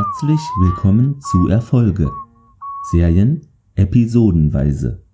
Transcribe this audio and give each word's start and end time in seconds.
Herzlich 0.00 0.40
willkommen 0.58 1.20
zu 1.20 1.48
Erfolge. 1.48 2.10
Serien 2.90 3.46
episodenweise. 3.74 5.04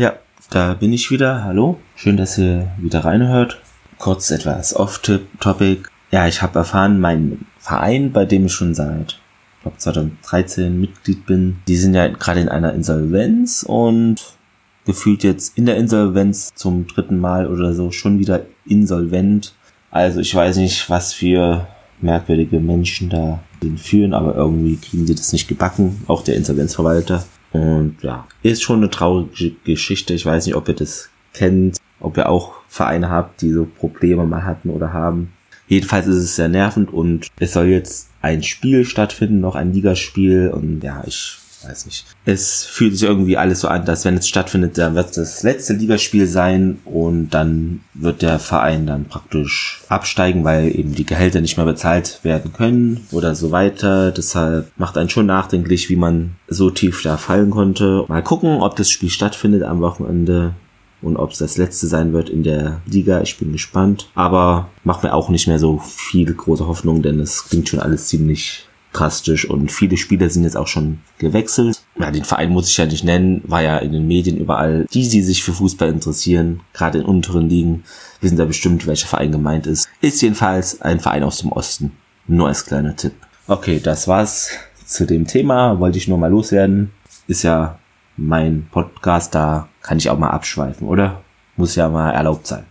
Ja, 0.00 0.14
da 0.48 0.72
bin 0.72 0.94
ich 0.94 1.10
wieder. 1.10 1.44
Hallo. 1.44 1.78
Schön, 1.94 2.16
dass 2.16 2.38
ihr 2.38 2.72
wieder 2.78 3.04
reinhört. 3.04 3.60
Kurz 3.98 4.30
etwas 4.30 4.74
off-topic. 4.74 5.90
Ja, 6.10 6.26
ich 6.26 6.40
habe 6.40 6.60
erfahren, 6.60 6.98
mein 6.98 7.44
Verein, 7.58 8.12
bei 8.12 8.24
dem 8.24 8.46
ich 8.46 8.54
schon 8.54 8.74
seit 8.74 9.20
glaube 9.60 9.76
2013 9.76 10.80
Mitglied 10.80 11.26
bin, 11.26 11.58
die 11.68 11.76
sind 11.76 11.92
ja 11.92 12.08
gerade 12.08 12.40
in 12.40 12.48
einer 12.48 12.72
Insolvenz 12.72 13.62
und 13.62 14.38
gefühlt 14.86 15.22
jetzt 15.22 15.58
in 15.58 15.66
der 15.66 15.76
Insolvenz 15.76 16.54
zum 16.54 16.86
dritten 16.86 17.18
Mal 17.18 17.46
oder 17.46 17.74
so 17.74 17.90
schon 17.90 18.18
wieder 18.18 18.46
insolvent. 18.64 19.54
Also 19.90 20.20
ich 20.20 20.34
weiß 20.34 20.56
nicht, 20.56 20.88
was 20.88 21.12
für 21.12 21.68
merkwürdige 22.00 22.60
Menschen 22.60 23.08
da 23.08 23.40
den 23.62 23.78
führen, 23.78 24.14
aber 24.14 24.34
irgendwie 24.34 24.76
kriegen 24.76 25.06
sie 25.06 25.14
das 25.14 25.32
nicht 25.32 25.48
gebacken, 25.48 26.02
auch 26.06 26.22
der 26.22 26.36
Insolvenzverwalter. 26.36 27.24
Und 27.52 27.96
ja, 28.02 28.26
ist 28.42 28.62
schon 28.62 28.78
eine 28.78 28.90
traurige 28.90 29.52
Geschichte. 29.64 30.14
Ich 30.14 30.26
weiß 30.26 30.46
nicht, 30.46 30.56
ob 30.56 30.68
ihr 30.68 30.74
das 30.74 31.08
kennt, 31.32 31.78
ob 32.00 32.16
ihr 32.16 32.28
auch 32.28 32.54
Vereine 32.68 33.10
habt, 33.10 33.40
die 33.42 33.50
so 33.50 33.66
Probleme 33.66 34.26
mal 34.26 34.44
hatten 34.44 34.70
oder 34.70 34.92
haben. 34.92 35.32
Jedenfalls 35.68 36.06
ist 36.06 36.16
es 36.16 36.36
sehr 36.36 36.48
nervend 36.48 36.92
und 36.92 37.28
es 37.40 37.52
soll 37.52 37.66
jetzt 37.66 38.10
ein 38.22 38.42
Spiel 38.42 38.84
stattfinden, 38.84 39.40
noch 39.40 39.56
ein 39.56 39.72
Ligaspiel 39.72 40.50
und 40.54 40.82
ja, 40.82 41.02
ich 41.06 41.38
weiß 41.68 41.86
nicht. 41.86 42.04
Es 42.24 42.64
fühlt 42.64 42.96
sich 42.96 43.08
irgendwie 43.08 43.36
alles 43.36 43.60
so 43.60 43.68
an, 43.68 43.84
dass 43.84 44.04
wenn 44.04 44.16
es 44.16 44.28
stattfindet, 44.28 44.78
dann 44.78 44.94
wird 44.94 45.08
es 45.10 45.14
das 45.14 45.42
letzte 45.42 45.74
Ligaspiel 45.74 46.26
sein 46.26 46.78
und 46.84 47.30
dann 47.30 47.80
wird 47.94 48.22
der 48.22 48.38
Verein 48.38 48.86
dann 48.86 49.06
praktisch 49.06 49.82
absteigen, 49.88 50.44
weil 50.44 50.76
eben 50.76 50.94
die 50.94 51.06
Gehälter 51.06 51.40
nicht 51.40 51.56
mehr 51.56 51.66
bezahlt 51.66 52.20
werden 52.22 52.52
können 52.52 53.06
oder 53.12 53.34
so 53.34 53.50
weiter. 53.50 54.10
Deshalb 54.10 54.70
macht 54.76 54.98
einen 54.98 55.10
schon 55.10 55.26
nachdenklich, 55.26 55.88
wie 55.88 55.96
man 55.96 56.36
so 56.48 56.70
tief 56.70 57.02
da 57.02 57.16
fallen 57.16 57.50
konnte. 57.50 58.04
Mal 58.08 58.22
gucken, 58.22 58.60
ob 58.60 58.76
das 58.76 58.90
Spiel 58.90 59.10
stattfindet 59.10 59.62
am 59.62 59.80
Wochenende 59.80 60.54
und 61.02 61.16
ob 61.16 61.32
es 61.32 61.38
das 61.38 61.56
letzte 61.56 61.86
sein 61.86 62.12
wird 62.12 62.28
in 62.28 62.42
der 62.42 62.80
Liga. 62.86 63.20
Ich 63.20 63.38
bin 63.38 63.52
gespannt. 63.52 64.08
Aber 64.14 64.70
macht 64.84 65.02
mir 65.02 65.14
auch 65.14 65.28
nicht 65.28 65.46
mehr 65.46 65.58
so 65.58 65.78
viel 65.78 66.32
große 66.32 66.66
Hoffnung, 66.66 67.02
denn 67.02 67.20
es 67.20 67.48
klingt 67.48 67.68
schon 67.68 67.80
alles 67.80 68.08
ziemlich 68.08 68.66
drastisch 68.98 69.48
und 69.48 69.70
viele 69.70 69.96
Spieler 69.96 70.30
sind 70.30 70.44
jetzt 70.44 70.56
auch 70.56 70.66
schon 70.66 71.00
gewechselt. 71.18 71.82
Ja, 71.98 72.10
den 72.10 72.24
Verein 72.24 72.50
muss 72.50 72.70
ich 72.70 72.76
ja 72.76 72.86
nicht 72.86 73.04
nennen, 73.04 73.42
war 73.46 73.62
ja 73.62 73.78
in 73.78 73.92
den 73.92 74.06
Medien 74.06 74.36
überall. 74.36 74.86
Die, 74.92 75.08
die 75.08 75.22
sich 75.22 75.42
für 75.42 75.52
Fußball 75.52 75.88
interessieren, 75.88 76.60
gerade 76.72 76.98
in 76.98 77.04
unteren 77.04 77.48
Ligen, 77.48 77.84
wissen 78.20 78.36
da 78.36 78.44
bestimmt, 78.44 78.86
welcher 78.86 79.08
Verein 79.08 79.32
gemeint 79.32 79.66
ist. 79.66 79.88
Ist 80.00 80.22
jedenfalls 80.22 80.80
ein 80.82 81.00
Verein 81.00 81.22
aus 81.22 81.38
dem 81.38 81.52
Osten. 81.52 81.92
Nur 82.26 82.48
als 82.48 82.64
kleiner 82.64 82.96
Tipp. 82.96 83.12
Okay, 83.46 83.80
das 83.82 84.08
war's 84.08 84.50
zu 84.84 85.06
dem 85.06 85.26
Thema. 85.26 85.78
Wollte 85.78 85.98
ich 85.98 86.08
nur 86.08 86.18
mal 86.18 86.30
loswerden. 86.30 86.90
Ist 87.26 87.42
ja 87.42 87.78
mein 88.16 88.66
Podcast, 88.70 89.34
da 89.34 89.68
kann 89.82 89.98
ich 89.98 90.10
auch 90.10 90.18
mal 90.18 90.30
abschweifen, 90.30 90.88
oder? 90.88 91.22
Muss 91.56 91.76
ja 91.76 91.88
mal 91.88 92.10
erlaubt 92.10 92.46
sein. 92.46 92.64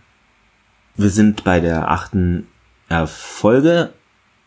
Wir 0.96 1.10
sind 1.10 1.44
bei 1.44 1.60
der 1.60 1.90
achten 1.90 2.46
Folge 3.06 3.92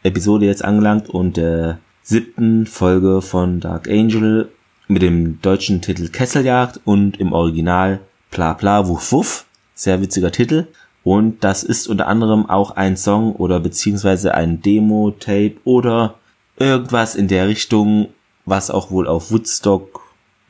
Episode 0.03 0.45
jetzt 0.45 0.64
angelangt 0.64 1.09
und 1.09 1.38
der 1.38 1.80
siebten 2.03 2.66
Folge 2.66 3.22
von 3.22 3.59
Dark 3.59 3.89
Angel 3.89 4.50
mit 4.88 5.02
dem 5.02 5.41
deutschen 5.41 5.81
Titel 5.81 6.08
Kesseljagd 6.08 6.80
und 6.86 7.19
im 7.19 7.33
Original 7.33 8.00
Bla 8.31 8.53
Bla 8.53 8.88
Wuff 8.88 9.11
Wuff. 9.11 9.45
Sehr 9.75 10.02
witziger 10.02 10.31
Titel. 10.31 10.67
Und 11.03 11.44
das 11.44 11.64
ist 11.64 11.88
unter 11.88 12.08
anderem 12.08 12.50
auch 12.50 12.72
ein 12.72 12.97
Song 12.97 13.36
oder 13.36 13.59
beziehungsweise 13.59 14.33
ein 14.33 14.61
Demo-Tape 14.61 15.56
oder 15.64 16.16
irgendwas 16.58 17.16
in 17.16 17.28
der 17.28 17.47
Richtung, 17.47 18.09
was 18.45 18.69
auch 18.69 18.91
wohl 18.91 19.07
auf 19.07 19.31
Woodstock 19.31 20.02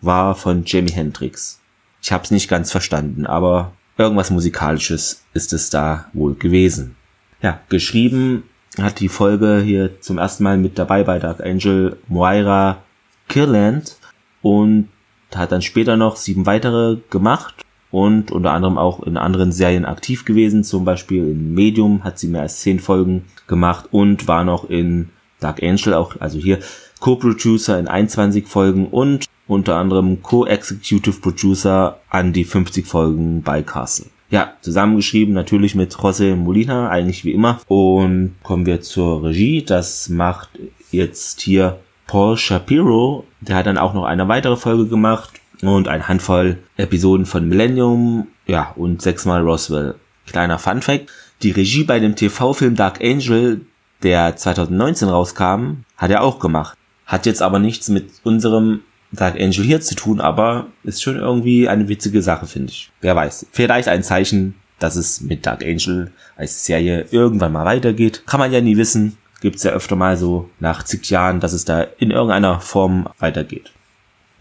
war 0.02 0.36
von 0.36 0.64
Jimi 0.64 0.90
Hendrix. 0.90 1.60
Ich 2.02 2.12
hab's 2.12 2.32
nicht 2.32 2.50
ganz 2.50 2.72
verstanden, 2.72 3.26
aber 3.26 3.74
irgendwas 3.98 4.32
musikalisches 4.32 5.24
ist 5.34 5.54
es 5.54 5.70
da 5.70 6.06
wohl 6.14 6.36
gewesen. 6.36 6.96
Ja, 7.42 7.60
geschrieben 7.70 8.44
hat 8.78 9.00
die 9.00 9.10
Folge 9.10 9.62
hier 9.64 10.02
zum 10.02 10.18
ersten 10.18 10.44
Mal 10.44 10.58
mit 10.58 10.78
dabei 10.78 11.04
bei 11.04 11.20
Dark 11.20 11.42
Angel 11.42 11.98
Moira 12.08 12.84
Kirland 13.28 13.98
und 14.42 14.90
hat 15.34 15.52
dann 15.52 15.62
später 15.62 15.98
noch 15.98 16.16
sieben 16.16 16.46
weitere 16.46 16.98
gemacht 17.10 17.56
und 17.92 18.32
unter 18.32 18.52
anderem 18.52 18.78
auch 18.78 19.04
in 19.04 19.18
anderen 19.18 19.52
Serien 19.52 19.86
aktiv 19.86 20.26
gewesen. 20.26 20.64
Zum 20.64 20.86
Beispiel 20.86 21.24
in 21.24 21.54
Medium 21.54 22.04
hat 22.04 22.20
sie 22.20 22.28
mehr 22.28 22.42
als 22.42 22.60
zehn 22.62 22.80
Folgen 22.80 23.26
gemacht 23.48 23.88
und 23.92 24.28
war 24.28 24.44
noch 24.44 24.70
in 24.70 25.10
Dark 25.40 25.64
Angel 25.64 25.94
auch, 25.94 26.20
also 26.20 26.38
hier 26.38 26.60
Co-Producer 27.00 27.80
in 27.80 27.88
21 27.88 28.48
Folgen 28.48 28.88
und 28.88 29.26
unter 29.48 29.78
anderem 29.78 30.22
Co-Executive 30.22 31.22
Producer 31.22 32.00
an 32.10 32.34
die 32.34 32.44
50 32.44 32.86
Folgen 32.86 33.42
bei 33.42 33.64
Castle. 33.64 34.08
Ja, 34.32 34.54
zusammengeschrieben 34.62 35.34
natürlich 35.34 35.74
mit 35.74 35.96
José 35.96 36.36
Molina, 36.36 36.90
eigentlich 36.90 37.26
wie 37.26 37.32
immer. 37.32 37.60
Und 37.68 38.36
kommen 38.44 38.66
wir 38.66 38.82
zur 38.82 39.24
Regie. 39.24 39.64
Das 39.64 40.10
macht 40.10 40.50
jetzt 40.92 41.42
hier 41.42 41.80
Paul 42.06 42.38
Shapiro. 42.38 43.26
Der 43.42 43.56
hat 43.56 43.66
dann 43.66 43.80
auch 43.80 43.94
noch 43.94 44.06
eine 44.06 44.28
weitere 44.28 44.56
Folge 44.56 44.86
gemacht 44.86 45.40
und 45.62 45.88
eine 45.88 46.08
Handvoll 46.08 46.60
Episoden 46.78 47.26
von 47.26 47.48
Millennium. 47.48 48.28
Ja, 48.46 48.74
und 48.76 49.02
sechsmal 49.02 49.42
Roswell. 49.42 49.96
Kleiner 50.28 50.60
Fun 50.60 50.82
Fact. 50.82 51.10
Die 51.42 51.52
Regie 51.52 51.84
bei 51.84 52.00
dem 52.00 52.16
TV-Film 52.16 52.76
Dark 52.76 53.02
Angel, 53.02 53.62
der 54.04 54.36
2019 54.36 55.08
rauskam, 55.08 55.86
hat 55.98 56.12
er 56.12 56.22
auch 56.22 56.40
gemacht. 56.40 56.78
Hat 57.06 57.26
jetzt 57.26 57.42
aber 57.42 57.58
nichts 57.58 57.90
mit 57.90 58.12
unserem 58.24 58.82
Dark 59.12 59.36
Angel 59.36 59.64
hier 59.64 59.82
zu 59.82 59.96
tun, 59.96 60.22
aber 60.22 60.68
ist 60.84 61.02
schon 61.02 61.18
irgendwie 61.18 61.68
eine 61.68 61.88
witzige 61.88 62.22
Sache, 62.22 62.46
finde 62.46 62.72
ich. 62.72 62.92
Wer 63.02 63.16
weiß. 63.16 63.48
Vielleicht 63.52 63.88
ein 63.88 64.04
Zeichen, 64.04 64.56
dass 64.78 64.96
es 64.96 65.22
mit 65.22 65.46
Dark 65.46 65.64
Angel 65.64 66.12
als 66.38 66.66
Serie 66.66 67.06
irgendwann 67.12 67.52
mal 67.52 67.66
weitergeht. 67.66 68.24
Kann 68.26 68.40
man 68.40 68.52
ja 68.52 68.62
nie 68.62 68.78
wissen. 68.78 69.18
Gibt's 69.42 69.64
ja 69.64 69.72
öfter 69.72 69.96
mal 69.96 70.18
so 70.18 70.50
nach 70.60 70.84
zig 70.84 71.10
Jahren, 71.10 71.40
dass 71.40 71.54
es 71.54 71.66
da 71.66 71.82
in 71.98 72.12
irgendeiner 72.12 72.60
Form 72.60 73.10
weitergeht. 73.20 73.72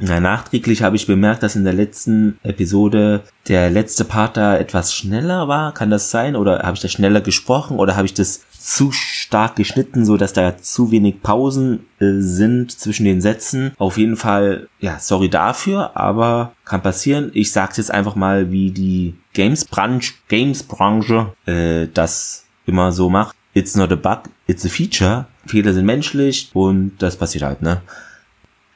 Na, 0.01 0.21
nachträglich 0.21 0.83
habe 0.83 0.95
ich 0.95 1.09
bemerkt, 1.09 1.43
dass 1.43 1.57
in 1.57 1.65
der 1.65 1.73
letzten 1.73 2.39
Episode 2.45 3.23
der 3.49 3.69
letzte 3.69 4.05
Part 4.05 4.37
da 4.37 4.57
etwas 4.57 4.95
schneller 4.95 5.49
war. 5.49 5.75
Kann 5.75 5.91
das 5.91 6.13
sein? 6.13 6.37
Oder 6.37 6.61
habe 6.61 6.77
ich 6.77 6.81
da 6.81 6.89
schneller 6.89 7.21
gesprochen? 7.21 7.79
Oder 7.79 7.97
habe 7.97 8.07
ich 8.07 8.15
das 8.15 8.43
zu 8.69 8.93
stark 8.93 9.57
geschnitten, 9.57 10.05
so 10.05 10.19
dass 10.19 10.35
da 10.35 10.59
zu 10.59 10.91
wenig 10.91 11.23
Pausen 11.23 11.87
äh, 12.01 12.19
sind 12.19 12.71
zwischen 12.71 13.05
den 13.05 13.23
Sätzen. 13.23 13.73
Auf 13.79 13.97
jeden 13.97 14.19
Fall, 14.19 14.69
ja, 14.79 14.99
sorry 15.01 15.31
dafür, 15.31 15.97
aber 15.97 16.53
kann 16.67 16.83
passieren. 16.83 17.31
Ich 17.33 17.51
sag's 17.51 17.79
jetzt 17.79 17.91
einfach 17.91 18.15
mal, 18.15 18.53
wie 18.53 18.71
die 18.71 19.15
Games-Branche 19.33 20.13
Games 20.29 20.69
-Branche, 20.69 21.29
äh, 21.47 21.89
das 21.95 22.45
immer 22.67 22.93
so 22.93 23.09
macht. 23.09 23.35
It's 23.55 23.75
not 23.75 23.91
a 23.91 23.97
bug, 23.97 24.25
it's 24.47 24.67
a 24.67 24.69
feature. 24.69 25.25
Fehler 25.47 25.73
sind 25.73 25.87
menschlich 25.87 26.51
und 26.53 26.93
das 26.99 27.17
passiert 27.17 27.45
halt, 27.45 27.63
ne? 27.63 27.81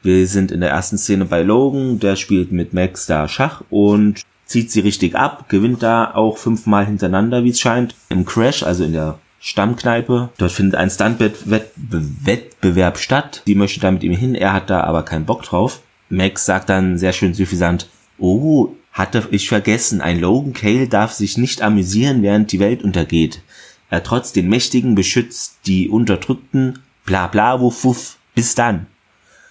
Wir 0.02 0.26
sind 0.26 0.50
in 0.50 0.60
der 0.60 0.70
ersten 0.70 0.96
Szene 0.96 1.26
bei 1.26 1.42
Logan, 1.42 2.00
der 2.00 2.16
spielt 2.16 2.50
mit 2.50 2.72
Max 2.72 3.04
da 3.04 3.28
Schach 3.28 3.62
und 3.68 4.22
zieht 4.46 4.70
sie 4.70 4.80
richtig 4.80 5.16
ab, 5.16 5.50
gewinnt 5.50 5.82
da 5.82 6.14
auch 6.14 6.38
fünfmal 6.38 6.86
hintereinander, 6.86 7.44
wie 7.44 7.50
es 7.50 7.60
scheint, 7.60 7.94
im 8.08 8.24
Crash, 8.24 8.62
also 8.62 8.84
in 8.84 8.94
der 8.94 9.18
Stammkneipe. 9.42 10.30
Dort 10.38 10.52
findet 10.52 10.76
ein 10.76 10.88
Stuntwettbewerb 10.88 12.98
statt. 12.98 13.42
Sie 13.44 13.56
möchte 13.56 13.80
da 13.80 13.90
mit 13.90 14.04
ihm 14.04 14.16
hin, 14.16 14.36
er 14.36 14.52
hat 14.52 14.70
da 14.70 14.84
aber 14.84 15.02
keinen 15.02 15.26
Bock 15.26 15.42
drauf. 15.42 15.82
Max 16.08 16.46
sagt 16.46 16.68
dann 16.68 16.96
sehr 16.96 17.12
schön 17.12 17.34
suffisant, 17.34 17.88
oh, 18.18 18.68
hatte 18.92 19.26
ich 19.30 19.48
vergessen, 19.48 20.00
ein 20.00 20.20
Logan 20.20 20.52
Cale 20.52 20.86
darf 20.86 21.12
sich 21.12 21.38
nicht 21.38 21.60
amüsieren, 21.60 22.22
während 22.22 22.52
die 22.52 22.60
Welt 22.60 22.84
untergeht. 22.84 23.42
Er 23.90 24.04
trotz 24.04 24.32
den 24.32 24.48
Mächtigen 24.48 24.94
beschützt 24.94 25.56
die 25.66 25.88
Unterdrückten, 25.88 26.78
bla 27.04 27.26
bla 27.26 27.60
wuff 27.60 27.84
wuff, 27.84 28.18
bis 28.34 28.54
dann. 28.54 28.86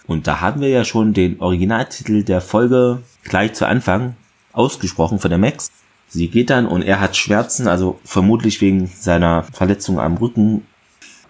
Und 0.06 0.26
da 0.26 0.40
haben 0.40 0.62
wir 0.62 0.68
ja 0.68 0.84
schon 0.84 1.12
den 1.12 1.40
Originaltitel 1.40 2.22
der 2.22 2.40
Folge 2.40 3.02
gleich 3.24 3.52
zu 3.52 3.66
Anfang 3.66 4.16
ausgesprochen 4.52 5.18
von 5.18 5.28
der 5.28 5.38
Max. 5.38 5.70
Sie 6.12 6.28
geht 6.28 6.50
dann 6.50 6.66
und 6.66 6.82
er 6.82 7.00
hat 7.00 7.16
Schmerzen, 7.16 7.66
also 7.66 7.98
vermutlich 8.04 8.60
wegen 8.60 8.86
seiner 8.86 9.44
Verletzung 9.44 9.98
am 9.98 10.18
Rücken. 10.18 10.66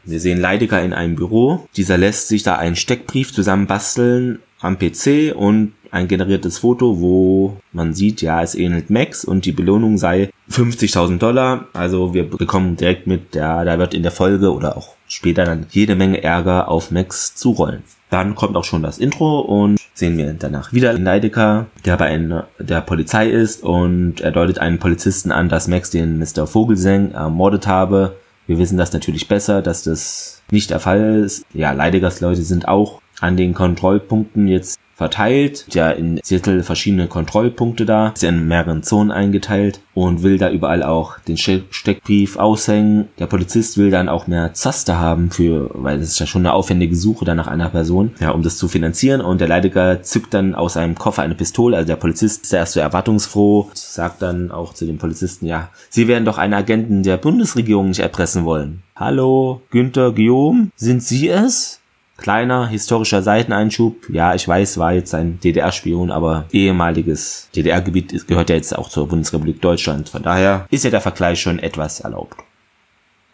Wir 0.03 0.19
sehen 0.19 0.41
Leidecker 0.41 0.83
in 0.83 0.93
einem 0.93 1.15
Büro. 1.15 1.69
Dieser 1.77 1.97
lässt 1.97 2.27
sich 2.27 2.43
da 2.43 2.57
einen 2.57 2.75
Steckbrief 2.75 3.33
zusammenbasteln 3.33 4.41
am 4.61 4.79
PC 4.81 5.37
und 5.37 5.75
ein 5.93 6.09
generiertes 6.09 6.59
Foto, 6.59 7.01
wo 7.01 7.59
man 7.73 7.95
sieht, 7.95 8.23
ja, 8.23 8.43
es 8.43 8.57
ähnelt 8.57 8.91
Max 8.91 9.25
und 9.25 9.45
die 9.45 9.53
Belohnung 9.53 9.99
sei 9.99 10.31
50.000 10.51 11.19
Dollar. 11.19 11.69
Also 11.75 12.13
wir 12.13 12.29
bekommen 12.29 12.77
direkt 12.77 13.07
mit, 13.07 13.37
ja, 13.37 13.65
da 13.65 13.79
wird 13.79 13.95
in 13.95 14.03
der 14.03 14.11
Folge 14.11 14.53
oder 14.53 14.77
auch 14.77 14.97
später 15.13 15.45
dann 15.45 15.67
jede 15.71 15.95
Menge 15.95 16.23
Ärger 16.23 16.69
auf 16.69 16.91
Max 16.91 17.35
zurollen. 17.35 17.83
Dann 18.09 18.35
kommt 18.35 18.57
auch 18.57 18.65
schon 18.65 18.83
das 18.83 18.99
Intro 18.99 19.41
und 19.41 19.79
sehen 19.95 20.17
wir 20.17 20.33
danach 20.33 20.73
wieder 20.73 20.95
Leidecker, 20.95 21.67
der 21.85 21.97
bei 21.99 22.07
einer, 22.07 22.49
der 22.59 22.81
Polizei 22.81 23.29
ist 23.29 23.63
und 23.63 24.21
er 24.21 24.33
deutet 24.33 24.59
einen 24.59 24.79
Polizisten 24.79 25.31
an, 25.31 25.49
dass 25.49 25.69
Max 25.69 25.91
den 25.91 26.19
Mr. 26.19 26.47
Vogelsang 26.47 27.13
ermordet 27.13 27.67
habe. 27.67 28.17
Wir 28.47 28.59
wissen 28.59 28.79
das 28.79 28.93
natürlich 28.93 29.29
besser, 29.29 29.61
dass 29.61 29.83
das 29.83 30.43
nicht 30.51 30.71
der 30.71 30.81
Fall 30.81 31.23
ist. 31.25 31.45
Ja, 31.53 31.73
Leidigast-Leute 31.73 32.43
sind 32.43 32.67
auch 32.67 33.01
an 33.23 33.37
den 33.37 33.55
Kontrollpunkten 33.55 34.47
jetzt 34.47 34.79
verteilt. 34.95 35.67
Ja, 35.73 35.91
in 35.91 36.21
Seattle 36.23 36.63
verschiedene 36.63 37.09
Kontrollpunkte 37.09 37.85
da, 37.87 38.09
ist 38.09 38.23
ja 38.23 38.29
in 38.29 38.47
mehreren 38.47 38.83
Zonen 38.83 39.11
eingeteilt 39.11 39.81
und 39.95 40.23
will 40.23 40.39
da 40.39 40.51
überall 40.51 40.83
auch 40.83 41.19
den 41.21 41.37
Steckbrief 41.37 42.37
aushängen. 42.37 43.09
Der 43.19 43.27
Polizist 43.27 43.79
will 43.79 43.91
dann 43.91 44.09
auch 44.09 44.29
mehr 44.29 44.55
Zaster 44.55 45.01
haben 45.01 45.31
für, 45.31 45.71
weil 45.75 45.99
das 45.99 46.09
ist 46.09 46.21
ja 46.21 46.27
schon 46.27 46.43
eine 46.43 46.53
aufwendige 46.53 46.95
Suche 46.95 47.25
dann 47.25 47.37
nach 47.37 47.49
einer 47.49 47.69
Person, 47.69 48.13
ja, 48.21 48.31
um 48.31 48.43
das 48.43 48.59
zu 48.59 48.69
finanzieren 48.69 49.21
und 49.21 49.41
der 49.41 49.49
Leidiger 49.49 50.03
zückt 50.03 50.35
dann 50.35 50.55
aus 50.55 50.75
seinem 50.75 50.95
Koffer 50.95 51.23
eine 51.23 51.35
Pistole, 51.35 51.77
also 51.77 51.87
der 51.87 51.97
Polizist 51.97 52.45
ist 52.45 52.53
erst 52.53 52.75
so 52.75 52.81
erwartungsfroh, 52.81 53.71
sagt 53.75 54.23
dann 54.23 54.53
auch 54.53 54.73
zu 54.73 54.87
dem 54.87 54.99
Polizisten, 54.99 55.47
ja, 55.47 55.71
Sie 55.91 56.07
werden 56.07 56.25
doch 56.25 56.39
einen 56.39 56.55
Agenten 56.55 57.03
der 57.03 57.17
Bundesregierung 57.17 57.89
nicht 57.89 58.01
erpressen 58.01 58.45
wollen. 58.45 58.83
Hallo, 58.95 59.63
Günther 59.71 60.13
Guillaume, 60.13 60.69
sind 60.77 61.03
Sie 61.03 61.29
es? 61.29 61.82
Kleiner 62.17 62.69
historischer 62.69 63.23
Seiteneinschub. 63.23 64.09
Ja, 64.11 64.35
ich 64.35 64.47
weiß, 64.47 64.79
war 64.79 64.93
jetzt 64.93 65.15
ein 65.15 65.41
DDR-Spion, 65.41 66.11
aber 66.11 66.45
ehemaliges 66.53 67.49
DDR-Gebiet 67.57 68.29
gehört 68.29 68.51
ja 68.51 68.57
jetzt 68.57 68.77
auch 68.77 68.89
zur 68.89 69.09
Bundesrepublik 69.09 69.61
Deutschland. 69.61 70.09
Von 70.09 70.23
daher 70.23 70.67
ist 70.71 70.85
ja 70.85 70.91
der 70.91 71.01
Vergleich 71.01 71.41
schon 71.41 71.59
etwas 71.59 72.01
erlaubt. 72.01 72.37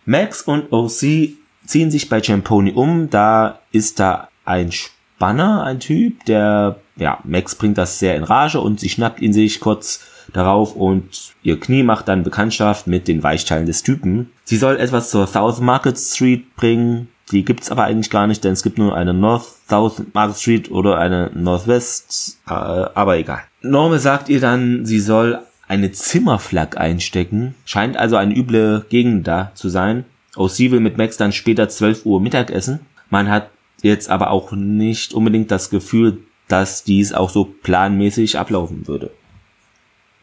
Max 0.07 0.43
und 0.43 0.73
OC 0.73 1.35
ziehen 1.67 1.91
sich 1.91 2.09
bei 2.09 2.23
Champoni 2.23 2.73
um. 2.73 3.11
Da 3.11 3.59
ist 3.73 4.01
da 4.01 4.29
ein 4.45 4.73
Spanner, 4.73 5.65
ein 5.65 5.81
Typ, 5.81 6.25
der, 6.25 6.77
ja, 6.97 7.19
Max 7.25 7.57
bringt 7.57 7.77
das 7.77 7.99
sehr 7.99 8.17
in 8.17 8.25
Rage 8.25 8.61
und 8.61 8.81
sie 8.81 8.89
schnappt 8.89 9.21
ihn 9.21 9.33
sich 9.33 9.61
kurz 9.61 10.01
darauf 10.33 10.75
und 10.77 11.35
ihr 11.43 11.59
Knie 11.59 11.83
macht 11.83 12.09
dann 12.09 12.23
Bekanntschaft 12.23 12.87
mit 12.87 13.09
den 13.09 13.23
Weichteilen 13.23 13.67
des 13.67 13.83
Typen. 13.83 14.31
Sie 14.45 14.57
soll 14.57 14.77
etwas 14.77 15.11
zur 15.11 15.27
South 15.27 15.61
Market 15.61 15.99
Street 15.99 16.55
bringen, 16.57 17.09
die 17.29 17.45
gibt's 17.45 17.71
aber 17.71 17.85
eigentlich 17.85 18.11
gar 18.11 18.27
nicht, 18.27 18.45
denn 18.45 18.53
es 18.53 18.63
gibt 18.63 18.79
nur 18.79 18.95
eine 18.95 19.15
North 19.15 19.47
South 19.69 20.03
Market 20.13 20.37
Street 20.37 20.71
oder 20.71 20.99
eine 20.99 21.31
Northwest, 21.35 22.39
äh, 22.47 22.53
aber 22.53 23.19
egal. 23.19 23.41
Norme 23.63 23.99
sagt 23.99 24.29
ihr 24.29 24.41
dann, 24.41 24.87
sie 24.87 25.01
soll 25.01 25.41
eine 25.67 25.93
Zimmerflak 25.93 26.79
einstecken. 26.79 27.55
Scheint 27.65 27.97
also 27.97 28.17
eine 28.17 28.35
üble 28.35 28.87
Gegend 28.89 29.27
da 29.27 29.53
zu 29.55 29.69
sein. 29.69 30.05
OC 30.37 30.59
will 30.71 30.81
mit 30.81 30.97
Max 30.97 31.17
dann 31.17 31.33
später 31.33 31.69
12 31.69 32.07
Uhr 32.07 32.21
Mittagessen. 32.21 32.81
Man 33.11 33.31
hat 33.31 33.51
jetzt 33.83 34.09
aber 34.09 34.31
auch 34.31 34.53
nicht 34.53 35.13
unbedingt 35.13 35.51
das 35.51 35.71
Gefühl, 35.71 36.19
dass 36.49 36.85
dies 36.85 37.13
auch 37.13 37.31
so 37.31 37.45
planmäßig 37.45 38.39
ablaufen 38.39 38.87
würde 38.89 39.11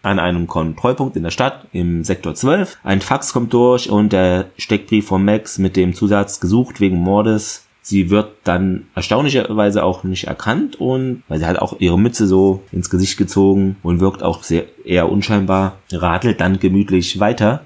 an 0.05 0.19
einem 0.19 0.47
Kontrollpunkt 0.47 1.15
in 1.15 1.23
der 1.23 1.31
Stadt 1.31 1.67
im 1.73 2.03
Sektor 2.03 2.35
12. 2.35 2.77
Ein 2.83 3.01
Fax 3.01 3.33
kommt 3.33 3.53
durch 3.53 3.89
und 3.89 4.13
der 4.13 4.45
Steckbrief 4.57 5.07
von 5.07 5.25
Max 5.25 5.57
mit 5.57 5.75
dem 5.75 5.93
Zusatz 5.93 6.39
gesucht 6.39 6.79
wegen 6.79 6.97
Mordes. 6.97 7.65
Sie 7.81 8.09
wird 8.09 8.31
dann 8.43 8.87
erstaunlicherweise 8.95 9.83
auch 9.83 10.03
nicht 10.03 10.25
erkannt 10.25 10.79
und 10.79 11.23
weil 11.27 11.39
sie 11.39 11.45
hat 11.45 11.59
auch 11.59 11.79
ihre 11.79 11.99
Mütze 11.99 12.25
so 12.25 12.63
ins 12.71 12.89
Gesicht 12.89 13.17
gezogen 13.17 13.77
und 13.83 13.99
wirkt 13.99 14.23
auch 14.23 14.43
sehr 14.43 14.65
eher 14.85 15.11
unscheinbar, 15.11 15.77
radelt 15.91 16.39
dann 16.39 16.59
gemütlich 16.59 17.19
weiter 17.19 17.65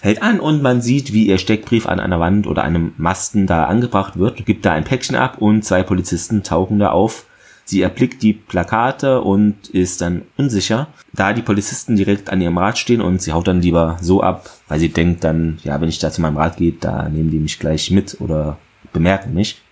hält 0.00 0.22
an 0.22 0.40
und 0.40 0.62
man 0.62 0.80
sieht, 0.80 1.12
wie 1.12 1.26
ihr 1.26 1.38
Steckbrief 1.38 1.86
an 1.86 2.00
einer 2.00 2.20
Wand 2.20 2.46
oder 2.46 2.62
einem 2.62 2.94
Masten 2.96 3.46
da 3.46 3.64
angebracht 3.64 4.18
wird, 4.18 4.44
gibt 4.46 4.64
da 4.64 4.72
ein 4.72 4.84
Päckchen 4.84 5.16
ab 5.16 5.36
und 5.38 5.64
zwei 5.64 5.82
Polizisten 5.82 6.42
tauchen 6.42 6.78
da 6.78 6.90
auf 6.90 7.26
Sie 7.70 7.82
erblickt 7.82 8.24
die 8.24 8.32
Plakate 8.32 9.20
und 9.20 9.68
ist 9.68 10.00
dann 10.00 10.22
unsicher, 10.36 10.88
da 11.12 11.32
die 11.32 11.40
Polizisten 11.40 11.94
direkt 11.94 12.28
an 12.28 12.40
ihrem 12.40 12.58
Rad 12.58 12.78
stehen 12.78 13.00
und 13.00 13.22
sie 13.22 13.30
haut 13.30 13.46
dann 13.46 13.62
lieber 13.62 13.96
so 14.00 14.24
ab, 14.24 14.50
weil 14.66 14.80
sie 14.80 14.88
denkt 14.88 15.22
dann, 15.22 15.60
ja, 15.62 15.80
wenn 15.80 15.88
ich 15.88 16.00
da 16.00 16.10
zu 16.10 16.20
meinem 16.20 16.36
Rad 16.36 16.56
gehe, 16.56 16.72
da 16.72 17.08
nehmen 17.08 17.30
die 17.30 17.38
mich 17.38 17.60
gleich 17.60 17.92
mit 17.92 18.20
oder 18.20 18.58
bemerken 18.92 19.34
mich 19.34 19.62